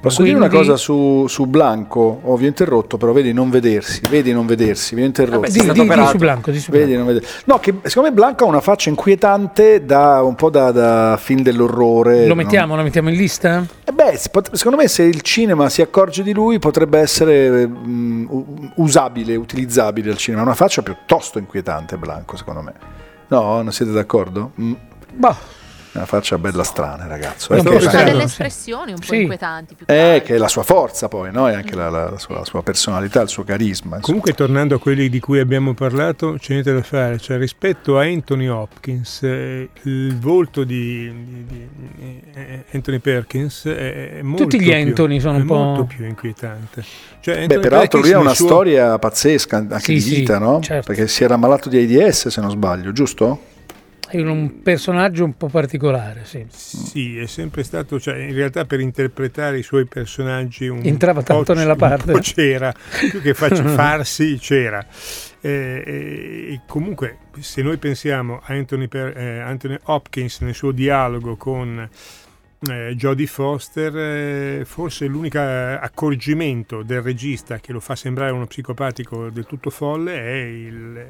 Posso 0.00 0.22
dire 0.22 0.36
una 0.36 0.48
Quindi- 0.48 0.66
cosa 0.68 0.78
su, 0.78 1.26
su 1.26 1.46
Blanco? 1.46 2.20
Oh, 2.22 2.36
vi 2.36 2.44
ho 2.44 2.48
interrotto, 2.48 2.96
però 2.98 3.10
vedi 3.12 3.32
non 3.32 3.50
vedersi, 3.50 4.00
vedi 4.08 4.32
non 4.32 4.46
vedersi, 4.46 4.94
vi 4.94 5.02
ho 5.02 5.04
interrotto. 5.04 5.40
Vabbè, 5.40 5.50
Di, 5.50 5.60
di- 5.60 5.72
di 5.72 6.06
su 6.06 6.16
Blanco, 6.18 6.50
di 6.52 6.60
su 6.60 6.70
Vedi, 6.70 6.92
Blanco. 6.92 7.04
non 7.04 7.14
vede- 7.14 7.26
No, 7.46 7.58
che 7.58 7.74
secondo 7.82 8.08
me 8.08 8.14
Blanco 8.14 8.44
ha 8.44 8.46
una 8.46 8.60
faccia 8.60 8.90
inquietante 8.90 9.84
da 9.84 10.22
un 10.22 10.36
po' 10.36 10.50
da, 10.50 10.70
da 10.70 11.18
film 11.20 11.42
dell'orrore. 11.42 12.22
Lo 12.22 12.28
no? 12.28 12.34
mettiamo, 12.36 12.76
lo 12.76 12.82
mettiamo 12.84 13.08
in 13.10 13.16
lista? 13.16 13.66
Eh 13.84 13.90
beh, 13.92 14.16
secondo 14.52 14.76
me 14.76 14.86
se 14.86 15.02
il 15.02 15.20
cinema 15.22 15.68
si 15.68 15.82
accorge 15.82 16.22
di 16.22 16.32
lui 16.32 16.60
potrebbe 16.60 17.00
essere 17.00 17.66
mm, 17.66 18.26
u- 18.28 18.70
usabile, 18.76 19.34
utilizzabile 19.34 20.10
al 20.12 20.16
cinema. 20.16 20.42
Ha 20.42 20.46
una 20.46 20.54
faccia 20.54 20.80
piuttosto 20.82 21.40
inquietante 21.40 21.96
Blanco, 21.96 22.36
secondo 22.36 22.62
me. 22.62 22.72
No, 23.28 23.60
non 23.62 23.72
siete 23.72 23.90
d'accordo? 23.90 24.52
Mm, 24.60 24.72
Boh, 25.14 25.36
Una 25.98 26.06
faccia 26.06 26.38
bella 26.38 26.62
strana, 26.62 27.08
ragazzo. 27.08 27.52
Eh, 27.54 27.60
che- 27.62 27.86
Ha 27.88 28.02
delle 28.04 28.22
espressioni 28.22 28.92
un 28.92 28.98
po' 29.00 29.04
Sì. 29.12 29.22
inquietanti. 29.22 29.74
Più 29.74 29.84
Eh, 29.88 30.22
che 30.24 30.36
è 30.36 30.38
la 30.38 30.46
sua 30.46 30.62
forza 30.62 31.08
poi, 31.08 31.32
no? 31.32 31.48
E 31.48 31.54
anche 31.54 31.74
la, 31.74 31.90
la- 31.90 32.10
la 32.10 32.18
sua, 32.18 32.36
la 32.36 32.44
sua 32.44 32.62
personalità, 32.62 33.20
il 33.20 33.28
suo 33.28 33.42
carisma. 33.42 33.96
insomma. 33.96 34.00
Comunque, 34.00 34.32
tornando 34.32 34.76
a 34.76 34.78
quelli 34.78 35.08
di 35.08 35.18
cui 35.18 35.40
abbiamo 35.40 35.74
parlato, 35.74 36.36
c'è 36.38 36.52
niente 36.52 36.72
da 36.72 36.82
fare. 36.82 37.18
Cioè, 37.18 37.36
rispetto 37.36 37.98
a 37.98 38.02
Anthony 38.04 38.46
Hopkins, 38.46 39.24
eh, 39.24 39.70
il 39.82 40.16
volto 40.18 40.62
di, 40.62 41.12
di- 41.12 41.46
di- 41.48 42.22
eh, 42.34 42.64
Anthony 42.70 43.00
Perkins 43.00 43.64
è, 43.66 44.20
molto 44.22 44.44
Tutti 44.44 44.60
gli 44.60 44.64
più- 44.70 44.74
Anthony 44.74 45.18
sono 45.18 45.38
è 45.38 45.40
un 45.40 45.46
po'- 45.46 45.54
molto 45.56 45.84
più 45.84 46.06
inquietante. 46.06 46.84
Cioè, 47.20 47.44
Beh, 47.46 47.58
peraltro 47.58 47.98
lui 47.98 48.12
ha 48.12 48.18
una 48.20 48.34
suo- 48.34 48.46
storia 48.46 48.96
pazzesca 49.00 49.56
anche 49.56 49.80
Sì, 49.80 49.94
di 49.94 50.00
sì, 50.00 50.14
vita, 50.20 50.38
no? 50.38 50.60
certo. 50.60 50.86
Perché 50.86 51.08
si 51.08 51.24
era 51.24 51.34
ammalato 51.34 51.68
di 51.68 51.76
AIDS, 52.00 52.28
se 52.28 52.40
non 52.40 52.50
sbaglio, 52.50 52.92
giusto? 52.92 53.47
È 54.08 54.20
un 54.20 54.62
personaggio 54.62 55.24
un 55.24 55.36
po' 55.36 55.48
particolare, 55.48 56.24
sì. 56.24 56.44
Sì, 56.48 57.18
è 57.18 57.26
sempre 57.26 57.62
stato, 57.62 58.00
cioè 58.00 58.16
in 58.16 58.34
realtà 58.34 58.64
per 58.64 58.80
interpretare 58.80 59.58
i 59.58 59.62
suoi 59.62 59.84
personaggi 59.86 60.66
un 60.68 60.80
Entrava 60.84 61.20
po' 61.20 61.26
tanto 61.26 61.54
nella 61.54 61.72
un 61.72 61.78
parte. 61.78 62.12
po' 62.12 62.18
c'era, 62.22 62.72
più 63.10 63.20
che 63.20 63.34
facci- 63.34 63.62
farsi 63.68 64.38
c'era. 64.40 64.84
Eh, 65.40 65.82
eh, 65.86 66.60
comunque 66.66 67.18
se 67.38 67.62
noi 67.62 67.76
pensiamo 67.76 68.40
a 68.42 68.54
Anthony, 68.54 68.88
Per- 68.88 69.16
eh, 69.16 69.38
Anthony 69.40 69.78
Hopkins 69.84 70.40
nel 70.40 70.54
suo 70.54 70.72
dialogo 70.72 71.36
con 71.36 71.88
eh, 72.68 72.94
Jodie 72.96 73.26
Foster, 73.28 73.96
eh, 73.96 74.64
forse 74.64 75.06
l'unico 75.06 75.38
accorgimento 75.38 76.82
del 76.82 77.02
regista 77.02 77.58
che 77.60 77.72
lo 77.72 77.78
fa 77.78 77.94
sembrare 77.94 78.32
uno 78.32 78.46
psicopatico 78.46 79.30
del 79.30 79.46
tutto 79.46 79.70
folle 79.70 80.14
è 80.20 80.34
il- 80.42 81.06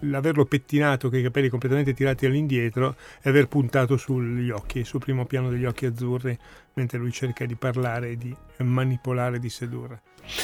l'averlo 0.00 0.44
pettinato 0.44 1.08
con 1.10 1.18
i 1.18 1.22
capelli 1.22 1.48
completamente 1.48 1.92
tirati 1.94 2.26
all'indietro 2.26 2.94
e 3.22 3.28
aver 3.30 3.48
puntato 3.48 3.96
sugli 3.96 4.50
occhi, 4.50 4.84
sul 4.84 5.00
primo 5.00 5.24
piano 5.26 5.50
degli 5.50 5.64
occhi 5.64 5.86
azzurri, 5.86 6.36
mentre 6.74 6.98
lui 6.98 7.10
cerca 7.12 7.44
di 7.46 7.54
parlare, 7.56 8.16
di 8.16 8.34
manipolare, 8.58 9.38
di 9.38 9.48
sedurre. 9.48 10.00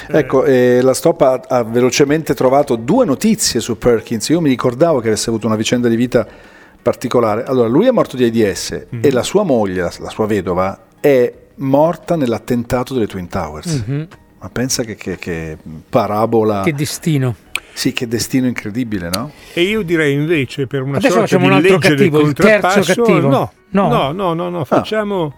Eh, 0.09 0.19
Ecco, 0.19 0.45
eh, 0.45 0.81
la 0.83 0.95
Stop 0.95 1.21
ha, 1.21 1.41
ha 1.47 1.63
velocemente 1.63 2.35
trovato 2.35 2.77
due 2.77 3.05
notizie 3.05 3.61
su 3.61 3.77
Perkins. 3.79 4.29
Io 4.31 4.41
mi 4.41 4.49
ricordavo 4.49 5.01
che 5.01 5.09
avesse 5.09 5.29
avuto 5.31 5.47
una 5.47 5.57
vicenda 5.57 5.89
di 5.89 5.97
vita 5.97 6.27
particolare. 6.83 7.45
Allora, 7.45 7.69
lui 7.69 7.87
è 7.87 7.91
morto 7.91 8.17
di 8.17 8.25
AIDS 8.25 8.87
Mm. 8.95 9.01
e 9.03 9.11
la 9.11 9.23
sua 9.23 9.43
moglie, 9.43 9.83
la, 9.83 9.93
la 10.01 10.11
sua 10.11 10.27
vedova, 10.27 10.87
è 11.01 11.33
morta 11.57 12.17
nell'attentato 12.17 12.95
delle 12.95 13.07
Twin 13.07 13.29
Towers. 13.29 13.85
Mhm. 13.87 14.09
Ma 14.41 14.49
pensa 14.51 14.83
che, 14.83 14.95
che- 14.97 15.17
che 15.17 15.57
parabola, 15.89 16.63
Che 16.65 16.73
destino. 16.75 17.35
Sì, 17.75 17.93
che 17.93 18.07
destino 18.09 18.47
incredibile, 18.47 19.11
no? 19.13 19.33
E 19.53 19.63
io 19.63 19.83
direi 19.83 20.15
invece 20.15 20.67
per 20.67 20.83
una 20.83 20.97
Adesso 20.99 21.13
sorta 21.15 21.27
facciamo 21.27 21.45
di 21.45 21.51
un 21.51 21.57
altro 21.57 21.73
legge 21.75 21.89
cattivo, 21.89 22.19
del 22.19 22.27
il 22.29 22.33
terzo 22.33 22.51
contrappasso, 22.69 23.03
cattivo. 23.03 23.29
No, 23.29 23.53
No. 23.71 23.89
no, 23.89 24.13
no, 24.13 24.33
no, 24.35 24.49
no, 24.49 24.65
facciamo 24.65 25.35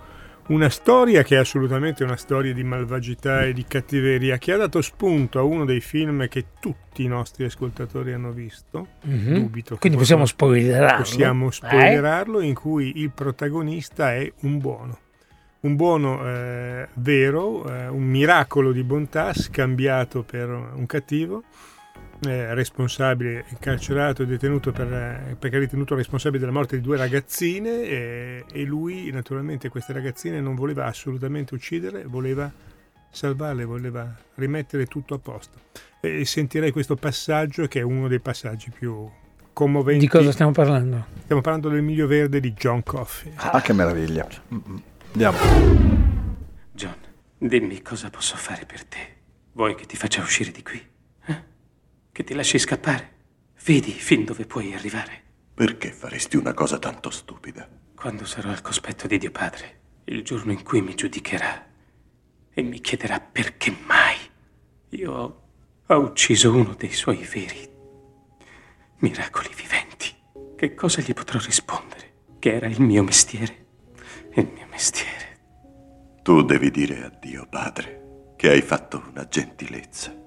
una 0.48 0.68
storia 0.68 1.22
che 1.24 1.34
è 1.34 1.38
assolutamente 1.38 2.04
una 2.04 2.16
storia 2.16 2.52
di 2.52 2.62
malvagità 2.62 3.42
e 3.44 3.52
di 3.52 3.64
cattiveria, 3.66 4.36
che 4.38 4.52
ha 4.52 4.56
dato 4.58 4.80
spunto 4.82 5.38
a 5.40 5.42
uno 5.42 5.64
dei 5.64 5.80
film 5.80 6.28
che 6.28 6.44
tutti 6.60 7.02
i 7.02 7.08
nostri 7.08 7.44
ascoltatori 7.46 8.12
hanno 8.12 8.30
visto. 8.30 8.86
Mhm. 9.04 9.34
Dubito. 9.34 9.76
Quindi 9.78 9.98
possiamo 9.98 10.24
spoilerarlo. 10.26 10.98
Possiamo 10.98 11.48
Eh? 11.48 11.52
spoilerarlo, 11.52 12.40
in 12.42 12.54
cui 12.54 13.00
il 13.00 13.10
protagonista 13.10 14.14
è 14.14 14.30
un 14.42 14.58
buono. 14.58 14.98
Un 15.60 15.74
buono 15.74 16.24
eh, 16.28 16.86
vero, 16.94 17.68
eh, 17.68 17.88
un 17.88 18.04
miracolo 18.04 18.70
di 18.70 18.84
bontà 18.84 19.32
scambiato 19.34 20.22
per 20.22 20.48
un 20.48 20.86
cattivo, 20.86 21.42
eh, 22.24 22.54
responsabile, 22.54 23.44
incarcerato 23.48 24.22
e 24.22 24.26
detenuto 24.26 24.72
per, 24.72 24.92
eh, 24.92 25.36
perché 25.38 25.56
è 25.56 25.60
ritenuto 25.60 25.94
responsabile 25.94 26.40
della 26.40 26.52
morte 26.52 26.76
di 26.76 26.82
due 26.82 26.96
ragazzine 26.96 27.82
eh, 27.82 28.44
e 28.50 28.64
lui 28.64 29.10
naturalmente 29.10 29.68
queste 29.68 29.92
ragazzine 29.92 30.40
non 30.40 30.54
voleva 30.54 30.86
assolutamente 30.86 31.54
uccidere, 31.54 32.04
voleva 32.04 32.50
salvarle, 33.10 33.64
voleva 33.64 34.14
rimettere 34.34 34.86
tutto 34.86 35.14
a 35.14 35.18
posto. 35.18 35.58
E 36.00 36.24
sentirei 36.24 36.70
questo 36.70 36.96
passaggio 36.96 37.66
che 37.66 37.80
è 37.80 37.82
uno 37.82 38.08
dei 38.08 38.20
passaggi 38.20 38.70
più 38.70 39.08
commoventi. 39.52 40.00
Di 40.00 40.08
cosa 40.08 40.32
stiamo 40.32 40.52
parlando? 40.52 41.06
Stiamo 41.22 41.40
parlando 41.40 41.68
del 41.68 41.82
miglio 41.82 42.06
verde 42.06 42.40
di 42.40 42.52
John 42.52 42.82
Coffey. 42.82 43.32
Ah, 43.36 43.60
che 43.60 43.72
meraviglia. 43.72 44.26
Mm-mm. 44.52 44.82
Andiamo. 45.12 45.38
John, 46.72 46.96
dimmi 47.38 47.82
cosa 47.82 48.10
posso 48.10 48.36
fare 48.36 48.64
per 48.66 48.84
te. 48.84 49.14
Vuoi 49.52 49.74
che 49.74 49.86
ti 49.86 49.96
faccia 49.96 50.20
uscire 50.20 50.50
di 50.50 50.62
qui? 50.62 50.94
Che 52.16 52.24
ti 52.24 52.32
lasci 52.32 52.58
scappare? 52.58 53.10
Vedi 53.66 53.90
fin 53.90 54.24
dove 54.24 54.46
puoi 54.46 54.72
arrivare. 54.72 55.22
Perché 55.52 55.92
faresti 55.92 56.38
una 56.38 56.54
cosa 56.54 56.78
tanto 56.78 57.10
stupida? 57.10 57.68
Quando 57.94 58.24
sarò 58.24 58.48
al 58.48 58.62
cospetto 58.62 59.06
di 59.06 59.18
Dio 59.18 59.30
Padre, 59.30 59.80
il 60.04 60.22
giorno 60.22 60.50
in 60.50 60.62
cui 60.62 60.80
mi 60.80 60.94
giudicherà 60.94 61.66
e 62.54 62.62
mi 62.62 62.80
chiederà 62.80 63.20
perché 63.20 63.70
mai 63.86 64.16
io 64.98 65.12
ho, 65.12 65.42
ho 65.84 65.98
ucciso 65.98 66.54
uno 66.54 66.72
dei 66.72 66.90
suoi 66.90 67.18
veri 67.18 67.68
miracoli 69.00 69.50
viventi, 69.54 70.10
che 70.56 70.72
cosa 70.72 71.02
gli 71.02 71.12
potrò 71.12 71.38
rispondere? 71.38 72.12
Che 72.38 72.50
era 72.50 72.66
il 72.66 72.80
mio 72.80 73.02
mestiere? 73.02 73.66
Il 74.36 74.50
mio 74.54 74.66
mestiere. 74.70 75.40
Tu 76.22 76.42
devi 76.44 76.70
dire 76.70 77.04
a 77.04 77.10
Dio 77.10 77.46
Padre 77.46 78.32
che 78.36 78.48
hai 78.48 78.62
fatto 78.62 79.04
una 79.06 79.28
gentilezza. 79.28 80.24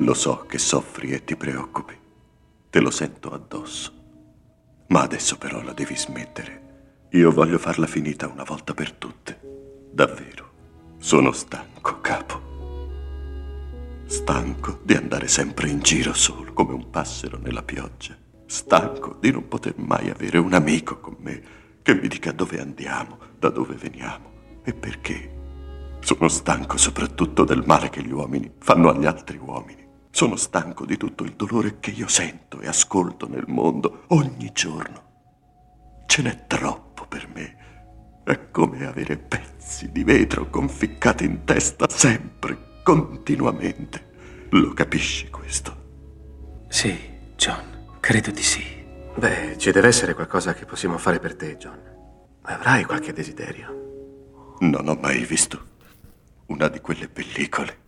Lo 0.00 0.14
so 0.14 0.44
che 0.46 0.58
soffri 0.58 1.10
e 1.10 1.24
ti 1.24 1.34
preoccupi. 1.34 1.92
Te 2.70 2.78
lo 2.78 2.88
sento 2.88 3.30
addosso. 3.30 3.92
Ma 4.88 5.02
adesso 5.02 5.36
però 5.38 5.60
la 5.60 5.72
devi 5.72 5.96
smettere. 5.96 7.06
Io 7.10 7.32
voglio 7.32 7.58
farla 7.58 7.88
finita 7.88 8.28
una 8.28 8.44
volta 8.44 8.74
per 8.74 8.92
tutte. 8.92 9.40
Davvero. 9.90 10.50
Sono 10.98 11.32
stanco, 11.32 12.00
capo. 12.00 12.40
Stanco 14.06 14.78
di 14.84 14.94
andare 14.94 15.26
sempre 15.26 15.68
in 15.68 15.80
giro 15.80 16.14
solo 16.14 16.52
come 16.52 16.74
un 16.74 16.90
passero 16.90 17.36
nella 17.36 17.64
pioggia. 17.64 18.16
Stanco 18.46 19.16
di 19.18 19.32
non 19.32 19.48
poter 19.48 19.74
mai 19.78 20.10
avere 20.10 20.38
un 20.38 20.54
amico 20.54 21.00
con 21.00 21.16
me 21.18 21.42
che 21.82 21.94
mi 21.96 22.06
dica 22.06 22.30
dove 22.30 22.60
andiamo, 22.60 23.18
da 23.36 23.48
dove 23.48 23.74
veniamo 23.74 24.30
e 24.62 24.72
perché. 24.72 25.34
Sono 25.98 26.28
stanco 26.28 26.76
soprattutto 26.76 27.42
del 27.42 27.64
male 27.66 27.90
che 27.90 28.00
gli 28.00 28.12
uomini 28.12 28.48
fanno 28.58 28.90
agli 28.90 29.04
altri 29.04 29.36
uomini. 29.38 29.86
Sono 30.18 30.34
stanco 30.34 30.84
di 30.84 30.96
tutto 30.96 31.22
il 31.22 31.34
dolore 31.34 31.78
che 31.78 31.92
io 31.92 32.08
sento 32.08 32.58
e 32.58 32.66
ascolto 32.66 33.28
nel 33.28 33.44
mondo 33.46 34.02
ogni 34.08 34.50
giorno. 34.52 36.02
Ce 36.06 36.22
n'è 36.22 36.44
troppo 36.48 37.06
per 37.06 37.28
me. 37.32 38.22
È 38.24 38.50
come 38.50 38.84
avere 38.84 39.16
pezzi 39.16 39.92
di 39.92 40.02
vetro 40.02 40.50
conficcati 40.50 41.24
in 41.24 41.44
testa 41.44 41.88
sempre, 41.88 42.80
continuamente. 42.82 44.48
Lo 44.50 44.72
capisci 44.72 45.30
questo? 45.30 46.64
Sì, 46.66 46.98
John, 47.36 47.98
credo 48.00 48.32
di 48.32 48.42
sì. 48.42 48.64
Beh, 49.14 49.56
ci 49.56 49.70
deve 49.70 49.86
essere 49.86 50.14
qualcosa 50.14 50.52
che 50.52 50.64
possiamo 50.64 50.98
fare 50.98 51.20
per 51.20 51.36
te, 51.36 51.56
John. 51.58 51.78
Avrai 52.42 52.82
qualche 52.82 53.12
desiderio. 53.12 54.56
Non 54.58 54.88
ho 54.88 54.98
mai 55.00 55.24
visto 55.24 55.64
una 56.46 56.66
di 56.66 56.80
quelle 56.80 57.06
pellicole. 57.06 57.86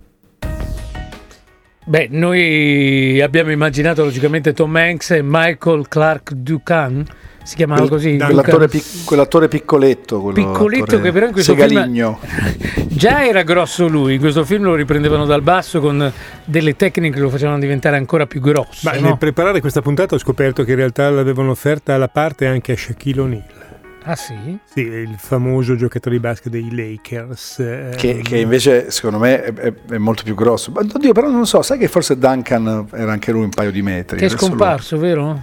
Beh, 1.90 2.06
noi 2.08 3.20
abbiamo 3.20 3.50
immaginato 3.50 4.04
logicamente 4.04 4.52
Tom 4.52 4.76
Hanks 4.76 5.10
e 5.10 5.22
Michael 5.24 5.88
Clark 5.88 6.34
Ducan, 6.34 7.04
si 7.42 7.56
chiamava 7.56 7.88
così? 7.88 8.16
Quell'attore, 8.16 8.68
pic- 8.68 9.04
quell'attore 9.04 9.48
piccoletto. 9.48 10.22
Piccoletto 10.32 11.00
che 11.00 11.10
però 11.10 11.26
in 11.26 11.32
questo 11.32 11.56
Segaligno. 11.56 12.20
film 12.20 12.86
già 12.94 13.26
era 13.26 13.42
grosso 13.42 13.88
lui, 13.88 14.14
in 14.14 14.20
questo 14.20 14.44
film 14.44 14.62
lo 14.62 14.76
riprendevano 14.76 15.24
dal 15.24 15.42
basso 15.42 15.80
con 15.80 16.12
delle 16.44 16.76
tecniche 16.76 17.16
che 17.16 17.22
lo 17.22 17.28
facevano 17.28 17.58
diventare 17.58 17.96
ancora 17.96 18.24
più 18.24 18.40
grosso. 18.40 18.88
Ma 18.88 18.92
no? 18.92 19.08
nel 19.08 19.18
preparare 19.18 19.60
questa 19.60 19.82
puntata 19.82 20.14
ho 20.14 20.18
scoperto 20.18 20.62
che 20.62 20.70
in 20.70 20.76
realtà 20.76 21.10
l'avevano 21.10 21.50
offerta 21.50 21.94
alla 21.94 22.06
parte 22.06 22.46
anche 22.46 22.70
a 22.70 22.76
Shaquille 22.76 23.20
O'Neal. 23.20 23.69
Ah 24.04 24.16
sì? 24.16 24.58
Sì, 24.64 24.80
il 24.80 25.16
famoso 25.18 25.76
giocatore 25.76 26.16
di 26.16 26.20
basket 26.20 26.50
dei 26.50 26.74
Lakers. 26.74 27.58
Eh, 27.58 27.94
che, 27.96 28.20
che, 28.22 28.38
invece 28.38 28.90
secondo 28.90 29.18
me 29.18 29.42
è, 29.42 29.52
è, 29.52 29.72
è, 29.90 29.98
molto 29.98 30.22
più 30.22 30.34
grosso. 30.34 30.72
Oddio, 30.74 31.12
però 31.12 31.28
non 31.28 31.46
so, 31.46 31.62
sai 31.62 31.78
che 31.78 31.88
forse 31.88 32.18
Duncan 32.18 32.88
era 32.92 33.12
anche 33.12 33.32
lui 33.32 33.44
un 33.44 33.50
paio 33.50 33.70
di 33.70 33.82
metri. 33.82 34.18
Che 34.18 34.26
è 34.26 34.28
scomparso, 34.28 34.96
lo... 34.96 35.00
vero? 35.02 35.42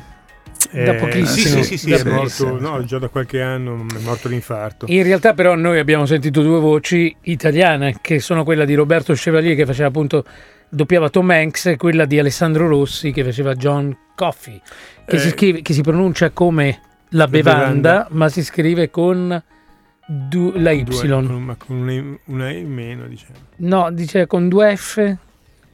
Da 0.71 0.93
eh, 0.93 0.95
pochissimo. 0.95 1.61
Sì, 1.61 1.77
sì, 1.77 1.77
sì, 1.77 1.91
è 1.93 2.03
morto, 2.03 2.59
no, 2.59 2.83
già 2.83 2.97
da 2.97 3.09
qualche 3.09 3.41
anno 3.41 3.85
è 3.95 3.99
morto 3.99 4.27
l'infarto. 4.27 4.85
In 4.89 5.03
realtà 5.03 5.33
però 5.33 5.55
noi 5.55 5.77
abbiamo 5.79 6.05
sentito 6.05 6.41
due 6.41 6.59
voci 6.59 7.15
italiane, 7.21 7.97
che 8.01 8.19
sono 8.19 8.43
quella 8.43 8.65
di 8.65 8.73
Roberto 8.73 9.13
Chevalier 9.13 9.55
che 9.55 9.65
faceva 9.65 9.87
appunto 9.87 10.25
doppiava 10.69 11.09
Tom 11.09 11.29
Hanks 11.29 11.67
e 11.67 11.77
quella 11.77 12.05
di 12.05 12.19
Alessandro 12.19 12.67
Rossi 12.67 13.11
che 13.11 13.23
faceva 13.23 13.53
John 13.53 13.95
Coffey, 14.15 14.59
che, 15.05 15.15
eh, 15.15 15.19
si, 15.19 15.29
scrive, 15.29 15.61
che 15.61 15.73
si 15.73 15.81
pronuncia 15.81 16.31
come 16.31 16.79
la 17.09 17.27
bevanda, 17.27 17.61
bevanda, 17.63 18.07
ma 18.11 18.29
si 18.29 18.43
scrive 18.43 18.89
con 18.89 19.41
du, 20.07 20.53
la 20.55 20.71
Y. 20.71 20.83
Due, 20.83 21.07
ma 21.07 21.55
con 21.55 21.77
una, 21.77 22.17
una 22.25 22.49
E 22.49 22.63
meno, 22.63 23.07
diciamo. 23.07 23.35
No, 23.57 23.91
dice 23.91 24.27
con 24.27 24.47
due 24.49 24.75
F, 24.75 25.15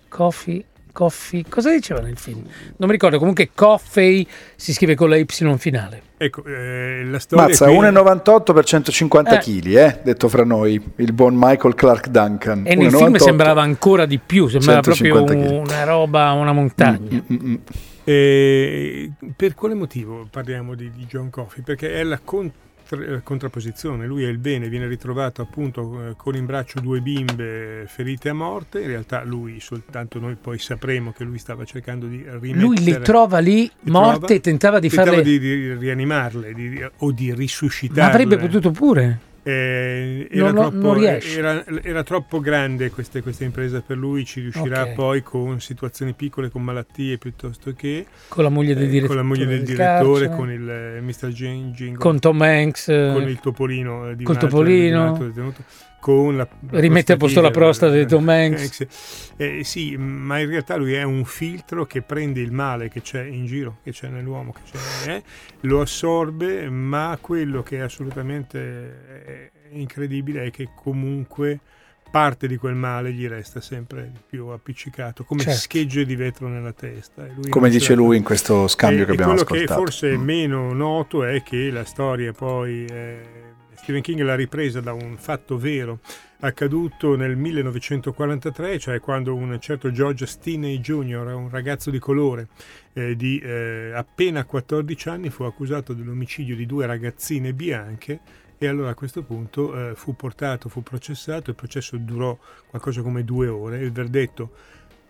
coffee, 0.09 0.65
coffee. 0.91 1.43
Cosa 1.47 1.71
diceva 1.71 2.01
nel 2.01 2.17
film? 2.17 2.41
Non 2.77 2.87
mi 2.87 2.91
ricordo, 2.91 3.17
comunque 3.19 3.51
coffee 3.53 4.25
si 4.55 4.73
scrive 4.73 4.95
con 4.95 5.09
la 5.09 5.17
Y 5.17 5.25
finale. 5.57 6.01
Ecco, 6.17 6.43
eh, 6.45 7.03
la 7.05 7.19
storia 7.19 7.47
Mazza, 7.47 7.65
qui... 7.65 7.75
1,98 7.75 8.53
per 8.53 8.63
150 8.63 9.37
kg, 9.39 9.65
eh. 9.65 9.83
eh, 9.83 9.99
detto 10.03 10.29
fra 10.29 10.45
noi, 10.45 10.81
il 10.97 11.11
buon 11.11 11.33
Michael 11.35 11.75
Clark 11.75 12.07
Duncan. 12.07 12.63
E 12.65 12.75
nel 12.75 12.87
1,98, 12.87 12.97
film 12.97 13.15
sembrava 13.15 13.61
ancora 13.61 14.05
di 14.05 14.19
più, 14.19 14.47
sembrava 14.47 14.79
proprio 14.79 15.23
una 15.23 15.83
roba, 15.83 16.31
una 16.31 16.53
montagna. 16.53 17.11
Mm, 17.11 17.33
mm, 17.33 17.45
mm. 17.45 17.55
E 18.03 19.11
per 19.35 19.53
quale 19.53 19.73
motivo 19.73 20.27
parliamo 20.29 20.75
di, 20.75 20.91
di 20.91 21.05
John 21.05 21.29
Coffey? 21.29 21.63
Perché 21.63 21.93
è 21.93 22.03
la 22.03 22.19
contra, 22.23 23.21
contrapposizione, 23.23 24.05
lui 24.05 24.23
è 24.23 24.27
il 24.27 24.37
bene, 24.37 24.67
viene 24.67 24.87
ritrovato 24.87 25.41
appunto 25.41 26.09
eh, 26.09 26.13
con 26.17 26.35
in 26.35 26.45
braccio 26.45 26.79
due 26.79 26.99
bimbe 26.99 27.85
ferite 27.87 28.29
a 28.29 28.33
morte, 28.33 28.81
in 28.81 28.87
realtà 28.87 29.23
lui 29.23 29.59
soltanto 29.59 30.19
noi 30.19 30.35
poi 30.35 30.59
sapremo 30.59 31.13
che 31.13 31.23
lui 31.23 31.37
stava 31.37 31.63
cercando 31.63 32.07
di 32.07 32.17
rimettere... 32.17 32.59
Lui 32.59 32.83
le 32.83 32.99
trova 32.99 33.39
lì 33.39 33.71
morte 33.83 34.19
trova, 34.19 34.33
e 34.33 34.39
tentava 34.41 34.79
di 34.79 34.89
tentava 34.89 35.11
farle... 35.11 35.23
Di, 35.23 35.39
di 35.39 35.73
rianimarle 35.73 36.53
di, 36.53 36.85
o 36.97 37.11
di 37.11 37.33
risuscitarle. 37.33 38.01
Ma 38.01 38.09
avrebbe 38.09 38.37
potuto 38.37 38.71
pure. 38.71 39.31
Eh, 39.45 40.29
era, 40.31 40.51
non, 40.51 40.71
troppo, 40.71 40.93
non 40.93 41.03
era, 41.03 41.65
era, 41.81 42.03
troppo, 42.03 42.39
grande 42.39 42.89
questa, 42.91 43.21
questa, 43.21 43.43
impresa 43.43 43.81
per 43.81 43.97
lui, 43.97 44.23
ci 44.23 44.39
riuscirà 44.39 44.83
okay. 44.83 44.93
poi 44.93 45.21
con 45.21 45.59
situazioni 45.59 46.13
piccole, 46.13 46.49
con 46.49 46.63
malattie 46.63 47.17
piuttosto 47.17 47.73
che 47.73 48.05
con 48.29 48.43
la 48.43 48.49
moglie 48.49 48.73
del, 48.73 48.95
eh, 48.95 49.05
con 49.05 49.17
la 49.17 49.23
moglie 49.23 49.45
del, 49.45 49.63
direttore, 49.63 50.29
con 50.29 50.49
il 50.49 50.69
eh, 50.69 51.01
Mr. 51.01 51.27
Jingle, 51.27 51.97
con 51.97 52.19
Tom 52.19 52.41
Hanks, 52.41 52.85
con 52.85 53.27
il 53.27 53.39
topolino 53.41 54.09
eh, 54.09 54.15
di 54.15 54.23
col 54.23 54.37
topolino. 54.37 55.17
Detenuto, 55.17 55.63
con 56.03 56.35
la 56.35 56.45
rimette 56.71 57.13
a 57.13 57.17
posto 57.17 57.39
la 57.39 57.49
prostata 57.49 57.93
di 57.93 58.05
Tom 58.05 58.27
Hanks. 58.27 58.85
Eh, 59.35 59.63
sì, 59.63 59.97
ma 59.97 60.37
in 60.37 60.47
realtà 60.47 60.75
lui 60.75 60.93
è 60.93 61.01
un 61.01 61.25
filtro 61.25 61.87
che 61.87 62.03
prende 62.03 62.39
il 62.39 62.51
male 62.51 62.87
che 62.87 63.01
c'è 63.01 63.23
in 63.23 63.47
giro, 63.47 63.79
che 63.83 63.91
c'è 63.91 64.07
nell'uomo, 64.07 64.53
che 64.53 64.61
c'è, 64.63 65.11
eh, 65.11 65.23
lo 65.61 65.81
assorbe, 65.81 66.69
ma 66.69 67.17
quello 67.19 67.63
che 67.63 67.77
è 67.77 67.79
assolutamente 67.79 69.49
incredibile 69.71 70.43
è 70.43 70.51
che 70.51 70.69
comunque 70.75 71.59
parte 72.11 72.47
di 72.47 72.57
quel 72.57 72.75
male 72.75 73.11
gli 73.11 73.27
resta 73.27 73.59
sempre 73.59 74.11
più 74.29 74.47
appiccicato, 74.49 75.23
come 75.23 75.41
certo. 75.41 75.61
schegge 75.61 76.05
di 76.05 76.15
vetro 76.15 76.47
nella 76.47 76.73
testa. 76.73 77.25
come 77.49 77.69
dice 77.71 77.95
lui 77.95 78.17
in 78.17 78.23
questo 78.23 78.67
scambio 78.67 79.01
e, 79.01 79.05
che 79.05 79.11
abbiamo 79.13 79.31
quello 79.31 79.41
ascoltato. 79.41 79.73
Quello 79.73 79.85
che 79.85 79.91
forse 79.91 80.11
è 80.11 80.17
mm. 80.17 80.23
meno 80.23 80.73
noto 80.73 81.23
è 81.23 81.41
che 81.41 81.71
la 81.71 81.85
storia 81.85 82.31
poi... 82.33 82.85
Eh, 82.85 83.42
Stephen 83.75 84.01
King 84.01 84.21
l'ha 84.21 84.35
ripresa 84.35 84.81
da 84.81 84.93
un 84.93 85.17
fatto 85.17 85.57
vero 85.57 85.99
accaduto 86.39 87.15
nel 87.15 87.35
1943, 87.35 88.79
cioè 88.79 88.99
quando 88.99 89.33
un 89.33 89.57
certo 89.59 89.91
George 89.91 90.25
Stinney 90.25 90.79
Jr., 90.79 91.33
un 91.33 91.49
ragazzo 91.49 91.89
di 91.89 91.99
colore 91.99 92.47
eh, 92.93 93.15
di 93.15 93.39
eh, 93.39 93.91
appena 93.93 94.43
14 94.43 95.09
anni, 95.09 95.29
fu 95.29 95.43
accusato 95.43 95.93
dell'omicidio 95.93 96.55
di 96.55 96.65
due 96.65 96.85
ragazzine 96.85 97.53
bianche 97.53 98.19
e 98.57 98.67
allora 98.67 98.91
a 98.91 98.95
questo 98.95 99.23
punto 99.23 99.89
eh, 99.89 99.95
fu 99.95 100.15
portato, 100.15 100.69
fu 100.69 100.83
processato, 100.83 101.49
il 101.49 101.55
processo 101.55 101.97
durò 101.97 102.37
qualcosa 102.69 103.01
come 103.01 103.23
due 103.23 103.47
ore, 103.47 103.79
il 103.79 103.91
verdetto 103.91 104.51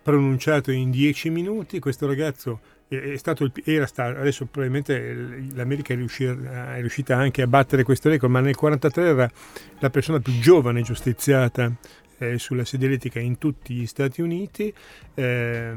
pronunciato 0.01 0.71
in 0.71 0.91
dieci 0.91 1.29
minuti, 1.29 1.79
questo 1.79 2.05
ragazzo 2.05 2.59
è 2.95 3.17
stato, 3.17 3.51
era 3.63 3.85
stato, 3.85 4.19
adesso 4.19 4.45
probabilmente 4.45 5.45
l'America 5.53 5.93
è 5.93 5.95
riuscita, 5.95 6.75
è 6.75 6.79
riuscita, 6.79 7.15
anche 7.15 7.41
a 7.41 7.47
battere 7.47 7.83
questo 7.83 8.09
record, 8.09 8.31
ma 8.31 8.39
nel 8.39 8.55
1943 8.55 9.03
era 9.03 9.31
la 9.79 9.89
persona 9.89 10.19
più 10.19 10.39
giovane 10.39 10.81
giustiziata 10.81 11.71
eh, 12.17 12.39
sulla 12.39 12.65
sedia 12.65 12.87
elettrica 12.87 13.19
in 13.19 13.37
tutti 13.37 13.73
gli 13.73 13.85
Stati 13.85 14.21
Uniti. 14.21 14.73
Eh, 15.13 15.71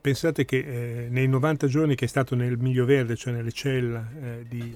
pensate 0.00 0.44
che 0.44 0.58
eh, 0.58 1.08
nei 1.10 1.28
90 1.28 1.66
giorni 1.66 1.94
che 1.94 2.04
è 2.04 2.08
stato 2.08 2.34
nel 2.34 2.58
Miglio 2.58 2.84
Verde, 2.84 3.16
cioè 3.16 3.32
nelle 3.32 3.52
cella 3.52 4.08
eh, 4.22 4.44
di, 4.48 4.74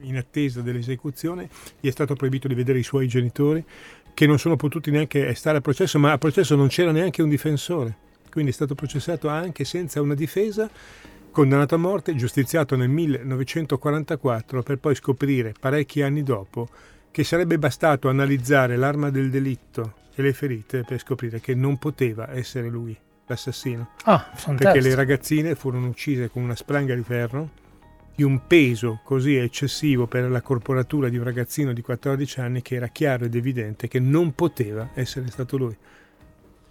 in 0.00 0.16
attesa 0.16 0.60
dell'esecuzione, 0.60 1.48
gli 1.80 1.88
è 1.88 1.90
stato 1.90 2.14
proibito 2.14 2.48
di 2.48 2.54
vedere 2.54 2.78
i 2.78 2.84
suoi 2.84 3.08
genitori 3.08 3.64
che 4.12 4.26
non 4.26 4.38
sono 4.38 4.56
potuti 4.56 4.90
neanche 4.90 5.32
stare 5.34 5.58
a 5.58 5.60
processo, 5.60 5.98
ma 5.98 6.12
a 6.12 6.18
processo 6.18 6.54
non 6.56 6.68
c'era 6.68 6.92
neanche 6.92 7.22
un 7.22 7.28
difensore. 7.28 8.08
Quindi 8.30 8.50
è 8.50 8.54
stato 8.54 8.74
processato 8.74 9.28
anche 9.28 9.64
senza 9.64 10.00
una 10.00 10.14
difesa 10.14 10.70
condannato 11.30 11.74
a 11.74 11.78
morte, 11.78 12.14
giustiziato 12.14 12.76
nel 12.76 12.88
1944 12.88 14.62
per 14.62 14.78
poi 14.78 14.94
scoprire 14.94 15.54
parecchi 15.58 16.02
anni 16.02 16.22
dopo 16.22 16.68
che 17.10 17.24
sarebbe 17.24 17.58
bastato 17.58 18.08
analizzare 18.08 18.76
l'arma 18.76 19.10
del 19.10 19.30
delitto 19.30 19.94
e 20.14 20.22
le 20.22 20.32
ferite 20.32 20.84
per 20.84 20.98
scoprire 20.98 21.40
che 21.40 21.54
non 21.54 21.78
poteva 21.78 22.32
essere 22.32 22.68
lui 22.68 22.96
l'assassino. 23.26 23.90
Ah, 24.04 24.30
perché 24.56 24.80
le 24.80 24.94
ragazzine 24.94 25.54
furono 25.54 25.86
uccise 25.86 26.30
con 26.30 26.42
una 26.42 26.56
spranga 26.56 26.94
di 26.94 27.02
ferro 27.02 27.58
di 28.14 28.22
un 28.22 28.46
peso 28.46 29.00
così 29.02 29.36
eccessivo 29.36 30.06
per 30.06 30.28
la 30.28 30.42
corporatura 30.42 31.08
di 31.08 31.16
un 31.16 31.24
ragazzino 31.24 31.72
di 31.72 31.80
14 31.80 32.40
anni 32.40 32.60
che 32.60 32.74
era 32.74 32.88
chiaro 32.88 33.24
ed 33.24 33.34
evidente 33.34 33.88
che 33.88 33.98
non 33.98 34.34
poteva 34.34 34.90
essere 34.94 35.28
stato 35.28 35.56
lui. 35.56 35.76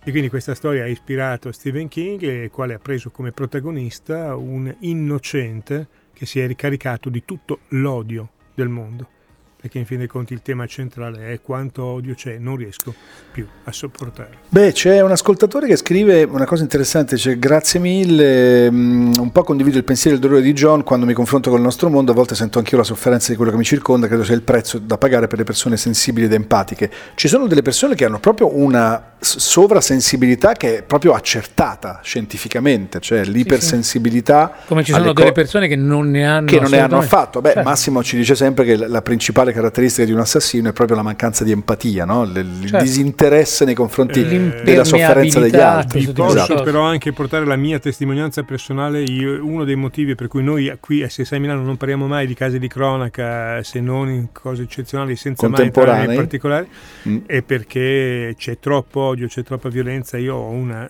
E 0.03 0.11
quindi 0.11 0.29
questa 0.29 0.55
storia 0.55 0.83
ha 0.83 0.87
ispirato 0.87 1.51
Stephen 1.51 1.87
King, 1.87 2.21
il 2.21 2.49
quale 2.49 2.73
ha 2.73 2.79
preso 2.79 3.11
come 3.11 3.31
protagonista 3.31 4.35
un 4.35 4.73
innocente 4.79 5.87
che 6.13 6.25
si 6.25 6.39
è 6.39 6.47
ricaricato 6.47 7.09
di 7.09 7.23
tutto 7.25 7.59
l'odio 7.69 8.29
del 8.55 8.69
mondo 8.69 9.17
perché 9.59 9.77
in 9.77 9.85
fin 9.85 9.97
dei 9.97 10.07
conti 10.07 10.31
il 10.31 10.41
tema 10.41 10.65
centrale 10.67 11.33
è 11.33 11.41
quanto 11.41 11.83
odio 11.83 12.13
c'è, 12.13 12.37
non 12.37 12.55
riesco 12.55 12.93
più 13.29 13.45
a 13.65 13.71
sopportare. 13.73 14.37
Beh, 14.47 14.71
c'è 14.71 15.01
un 15.01 15.11
ascoltatore 15.11 15.67
che 15.67 15.75
scrive 15.75 16.23
una 16.23 16.45
cosa 16.45 16.63
interessante, 16.63 17.17
cioè 17.17 17.37
grazie 17.37 17.81
mille, 17.81 18.71
mm, 18.71 19.13
un 19.19 19.31
po' 19.33 19.43
condivido 19.43 19.77
il 19.77 19.83
pensiero 19.83 20.15
e 20.15 20.19
il 20.19 20.25
dolore 20.25 20.41
di 20.41 20.53
John 20.53 20.83
quando 20.83 21.05
mi 21.05 21.11
confronto 21.11 21.49
con 21.49 21.59
il 21.59 21.65
nostro 21.65 21.89
mondo, 21.89 22.13
a 22.13 22.15
volte 22.15 22.35
sento 22.35 22.57
anch'io 22.57 22.77
la 22.77 22.85
sofferenza 22.85 23.31
di 23.31 23.35
quello 23.35 23.51
che 23.51 23.57
mi 23.57 23.65
circonda, 23.65 24.07
credo 24.07 24.23
sia 24.23 24.35
il 24.35 24.43
prezzo 24.43 24.79
da 24.79 24.97
pagare 24.97 25.27
per 25.27 25.37
le 25.37 25.43
persone 25.43 25.75
sensibili 25.75 26.27
ed 26.27 26.33
empatiche. 26.33 26.89
Ci 27.15 27.27
sono 27.27 27.45
delle 27.45 27.61
persone 27.61 27.95
che 27.95 28.05
hanno 28.05 28.19
proprio 28.19 28.55
una 28.55 29.09
sovrasensibilità 29.19 30.53
che 30.53 30.77
è 30.77 30.83
proprio 30.83 31.13
accertata 31.13 31.99
scientificamente, 32.01 32.99
cioè 33.01 33.25
l'ipersensibilità. 33.25 34.53
Come 34.65 34.83
ci 34.83 34.93
sono 34.93 35.11
delle 35.11 35.27
co- 35.27 35.33
persone 35.33 35.67
che 35.67 35.75
non 35.75 36.09
ne 36.09 36.25
hanno, 36.25 36.47
che 36.47 36.59
non 36.59 36.69
ne 36.69 36.79
hanno 36.79 36.99
affatto. 36.99 37.41
Beh, 37.41 37.51
certo. 37.53 37.69
Massimo 37.69 38.03
ci 38.03 38.15
dice 38.15 38.35
sempre 38.35 38.63
che 38.63 38.75
la 38.75 39.01
principale 39.01 39.48
principale 39.49 39.53
caratteristica 39.53 40.05
di 40.05 40.11
un 40.13 40.19
assassino 40.19 40.69
è 40.69 40.73
proprio 40.73 40.95
la 40.97 41.03
mancanza 41.03 41.43
di 41.43 41.51
empatia, 41.51 42.05
no? 42.05 42.23
il, 42.23 42.35
il 42.37 42.67
Certo. 42.69 42.83
disinteresse 42.83 43.65
nei 43.65 43.73
confronti 43.73 44.21
Eh, 44.21 44.61
della 44.63 44.83
sofferenza 44.83 45.39
degli 45.39 45.55
altri. 45.55 46.05
Vi 46.05 46.11
posso 46.13 46.37
Esatto. 46.43 46.63
però 46.63 46.83
anche 46.83 47.11
portare 47.11 47.45
la 47.45 47.55
mia 47.55 47.79
testimonianza 47.79 48.43
personale. 48.43 49.01
Io- 49.03 49.43
uno 49.45 49.63
dei 49.63 49.75
motivi 49.75 50.15
per 50.15 50.27
cui 50.27 50.43
noi 50.43 50.71
qui 50.79 51.03
a 51.03 51.07
CSI 51.07 51.39
Milano 51.39 51.63
non 51.63 51.77
parliamo 51.77 52.07
mai 52.07 52.27
di 52.27 52.33
casi 52.33 52.59
di 52.59 52.67
cronaca, 52.67 53.61
se 53.63 53.79
non 53.79 54.09
in 54.09 54.31
cose 54.31 54.63
eccezionali, 54.63 55.15
senza 55.15 55.47
mai 55.47 55.63
entrare 55.63 56.05
nei 56.07 56.15
particolari, 56.15 56.67
Mm. 57.07 57.17
è 57.25 57.41
perché 57.41 58.35
c'è 58.37 58.59
troppo 58.59 58.99
odio, 59.01 59.27
c'è 59.27 59.43
troppa 59.43 59.69
violenza. 59.69 60.17
Io 60.17 60.35
ho 60.35 60.49
una. 60.49 60.89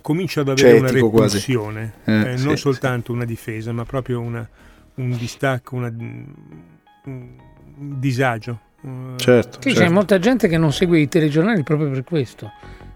Comincio 0.00 0.40
ad 0.40 0.48
avere 0.48 0.78
una 0.78 0.90
repulsione, 0.90 1.92
Eh, 2.04 2.32
eh, 2.32 2.38
sì, 2.38 2.44
non 2.44 2.54
sì. 2.56 2.62
soltanto 2.62 3.12
una 3.12 3.24
difesa, 3.24 3.72
ma 3.72 3.84
proprio 3.84 4.20
una- 4.20 4.48
un 4.94 5.16
distacco, 5.16 5.76
una- 5.76 5.92
un 5.96 6.24
disagio. 7.76 8.58
Eh, 8.82 9.16
Certo, 9.16 9.58
Sì, 9.60 9.70
c'è 9.70 9.76
certo. 9.78 9.92
molta 9.92 10.18
gente 10.18 10.48
che 10.48 10.56
non 10.58 10.72
segue 10.72 11.00
i 11.00 11.08
telegiornali 11.08 11.62
proprio 11.62 11.90
per 11.90 12.04
questo, 12.04 12.50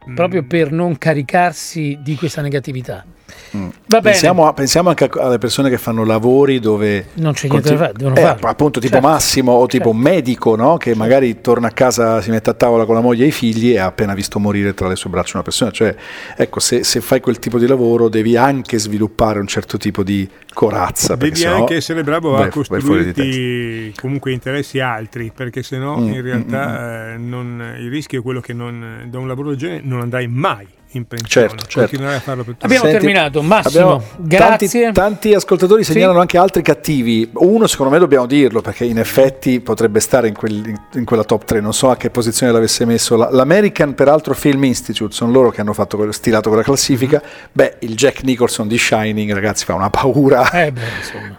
Mm. 0.09 0.15
proprio 0.15 0.43
per 0.45 0.73
non 0.73 0.97
caricarsi 0.99 1.99
di 2.03 2.15
questa 2.17 2.41
negatività. 2.43 3.05
Mm. 3.55 3.61
Va 3.87 4.01
bene. 4.01 4.01
Pensiamo, 4.03 4.47
a- 4.47 4.53
pensiamo 4.55 4.89
anche 4.89 5.05
a- 5.05 5.25
alle 5.27 5.37
persone 5.39 5.69
che 5.69 5.77
fanno 5.77 6.05
lavori 6.05 6.59
dove 6.59 7.09
Non 7.15 7.33
c'è 7.35 7.49
niente 7.49 7.71
da 7.77 7.93
fare, 7.93 8.21
eh, 8.21 8.37
appunto 8.49 8.81
tipo 8.81 8.95
Certo. 8.95 9.07
Massimo 9.09 9.53
o 9.53 9.67
tipo 9.67 9.91
un 9.91 9.99
medico 9.99 10.57
no? 10.57 10.79
che 10.79 10.95
magari 10.95 11.41
torna 11.43 11.67
a 11.69 11.71
casa, 11.71 12.23
si 12.23 12.31
mette 12.31 12.49
a 12.49 12.55
tavola 12.55 12.87
con 12.87 12.95
la 12.95 13.03
moglie 13.03 13.25
e 13.25 13.29
i 13.29 13.31
figli 13.33 13.73
e 13.73 13.79
ha 13.79 13.87
appena 13.87 14.15
visto 14.15 14.39
morire 14.39 14.73
tra 14.73 14.89
le 14.89 14.97
sue 14.97 15.11
braccia 15.11 15.33
una 15.35 15.43
persona. 15.43 15.71
Cioè, 15.71 15.95
ecco, 16.37 16.61
se, 16.61 16.83
se 16.83 17.01
fai 17.03 17.21
quel 17.21 17.39
tipo 17.39 17.59
di 17.59 17.67
lavoro 17.67 18.09
devi 18.09 18.37
anche 18.37 18.79
sviluppare 18.79 19.39
un 19.39 19.47
certo 19.47 19.77
tipo 19.77 20.03
di 20.03 20.27
corazza. 20.55 21.15
Devi 21.17 21.37
sennò 21.37 21.57
anche 21.57 21.77
essere 21.77 22.03
bravo 22.03 22.31
vai- 22.31 22.45
a 22.45 22.49
costruirti 22.49 23.95
comunque 24.01 24.33
interessi 24.33 24.81
altri, 24.81 25.31
perché 25.35 25.63
sennò 25.63 25.99
Mm, 25.99 26.13
in 26.13 26.23
realtà 26.23 27.13
eh, 27.13 27.17
non- 27.19 27.77
il 27.79 27.91
rischio 27.91 28.21
è 28.21 28.23
quello 28.23 28.41
che 28.41 28.53
non, 28.55 29.07
da 29.11 29.19
un 29.19 29.29
lavoro 29.29 29.51
del 29.51 29.59
genere 29.59 29.83
non 29.85 30.01
andrai 30.01 30.27
mai 30.27 30.67
in 30.93 31.07
pensione, 31.07 31.49
Certo, 31.49 31.65
certo. 31.65 31.79
continuerai 31.81 32.17
a 32.17 32.21
farlo 32.21 32.45
per. 32.45 32.57
Abbiamo 32.61 32.85
Senti, 32.85 32.99
terminato. 32.99 33.43
Massimo, 33.43 33.93
abbiamo 33.95 34.05
grazie. 34.19 34.83
Tanti, 34.83 34.93
tanti 35.01 35.35
ascoltatori 35.35 35.85
Sì. 35.85 35.93
segnalano 35.93 36.21
anche 36.21 36.39
altri 36.39 36.63
cattivi. 36.63 37.29
Uno, 37.35 37.67
secondo 37.67 37.93
me, 37.93 37.99
dobbiamo 37.99 38.27
dirlo 38.27 38.61
perché 38.61 38.85
in 38.85 38.99
effetti 38.99 39.61
potrebbe 39.61 40.01
stare 40.01 40.29
in, 40.29 40.35
quel- 40.35 40.67
in- 40.67 40.81
in 40.95 41.05
quella 41.05 41.25
top 41.25 41.45
3. 41.45 41.61
Non 41.61 41.73
so 41.73 41.91
a 41.91 41.97
che 41.97 42.11
posizione 42.11 42.53
l'avesse 42.53 42.85
messo. 42.85 43.17
La- 43.17 43.31
L'American, 43.31 43.95
peraltro, 43.95 44.35
Film 44.35 44.65
Institute 44.65 45.13
sono 45.15 45.33
loro 45.33 45.51
che 45.51 45.61
hanno 45.61 45.73
fatto 45.73 45.97
quello- 45.97 46.13
stilato 46.13 46.49
quella 46.49 46.65
classifica. 46.65 47.23
Beh, 47.53 47.77
il 47.81 47.95
Jack 47.95 48.23
Nicholson 48.25 48.69
di 48.69 48.79
Shining, 48.79 49.33
ragazzi, 49.33 49.65
fa 49.65 49.75
una 49.75 49.91
paura. 49.91 50.51
Eh 50.51 50.73
beh. 50.73 50.81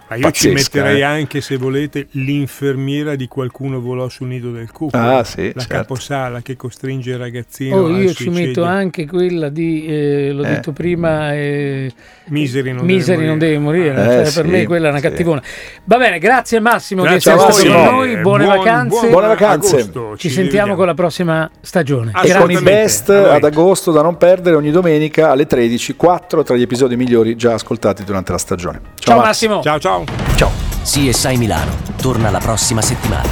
Ma 0.08 0.16
io 0.16 0.30
ci 0.32 0.48
pazzesca, 0.50 0.78
metterei 0.78 1.00
eh. 1.00 1.02
anche, 1.04 1.40
se 1.40 1.56
volete, 1.56 2.08
l'infermiera 2.12 3.14
di 3.14 3.26
qualcuno 3.28 3.80
volò 3.80 4.08
sul 4.08 4.28
nido 4.28 4.50
del 4.50 4.70
cupo. 4.70 4.96
Ah, 4.96 5.24
sì, 5.24 5.46
la 5.54 5.60
certo. 5.60 5.66
caposala 5.74 6.42
che 6.42 6.56
costringe 6.56 7.10
il 7.12 7.18
ragazzino 7.18 7.76
Oh, 7.76 7.88
io 7.88 8.08
ci 8.12 8.24
suicidio. 8.24 8.46
metto 8.46 8.62
anche 8.64 9.06
quella 9.06 9.43
di, 9.48 9.86
eh, 9.86 10.32
l'ho 10.32 10.42
Eh. 10.44 10.48
detto 10.48 10.72
prima, 10.72 11.32
eh, 11.34 11.90
Miseri 12.26 12.72
non 12.72 12.84
Miseri 12.84 13.18
deve 13.18 13.28
non 13.28 13.36
morire. 13.38 13.46
deve 13.46 13.58
morire. 13.58 14.20
Eh, 14.20 14.24
cioè, 14.24 14.32
per 14.34 14.44
sì, 14.44 14.50
me 14.50 14.66
quella 14.66 14.86
è 14.86 14.90
una 14.90 14.98
sì. 15.00 15.08
cattivona. 15.08 15.42
Va 15.84 15.96
bene, 15.98 16.18
grazie 16.18 16.60
Massimo 16.60 17.02
Grazie 17.02 17.32
che 17.32 17.38
sei 17.38 17.38
stato 17.38 17.52
con 17.52 17.70
Massimo. 17.70 17.90
noi. 17.90 18.16
Buone 18.18 18.44
buon- 18.44 18.56
vacanze. 18.56 18.88
buon 18.98 19.10
Buone 19.10 19.26
vacanze. 19.28 19.76
agosto, 19.76 20.16
Ci, 20.16 20.28
ci 20.28 20.34
sentiamo 20.34 20.74
con 20.74 20.86
la 20.86 20.94
prossima 20.94 21.50
stagione. 21.60 22.12
E 22.22 22.34
con 22.34 22.50
i 22.50 22.58
best 22.60 23.10
A 23.10 23.20
voi. 23.20 23.34
ad 23.36 23.44
agosto 23.44 23.92
da 23.92 24.02
non 24.02 24.16
perdere 24.16 24.56
ogni 24.56 24.70
domenica 24.70 25.30
alle 25.30 25.46
13, 25.46 25.94
4 25.96 26.42
tra 26.42 26.56
gli 26.56 26.62
episodi 26.62 26.96
migliori 26.96 27.36
già 27.36 27.54
ascoltati 27.54 28.04
durante 28.04 28.32
la 28.32 28.38
stagione. 28.38 28.80
Ciao 28.98 29.16
Max. 29.16 29.26
Massimo. 29.26 29.62
Ciao 29.62 29.78
ciao. 29.78 30.04
Ciao. 30.36 30.50
CSI 30.82 31.36
Milano 31.36 31.72
torna 32.00 32.30
la 32.30 32.38
prossima 32.40 32.82
settimana 32.82 33.28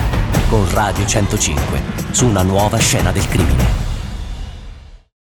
con 0.49 0.65
Radio 0.73 1.05
105 1.07 1.81
su 2.11 2.27
una 2.27 2.43
nuova 2.43 2.77
scena 2.79 3.11
del 3.13 3.27
crimine. 3.29 3.92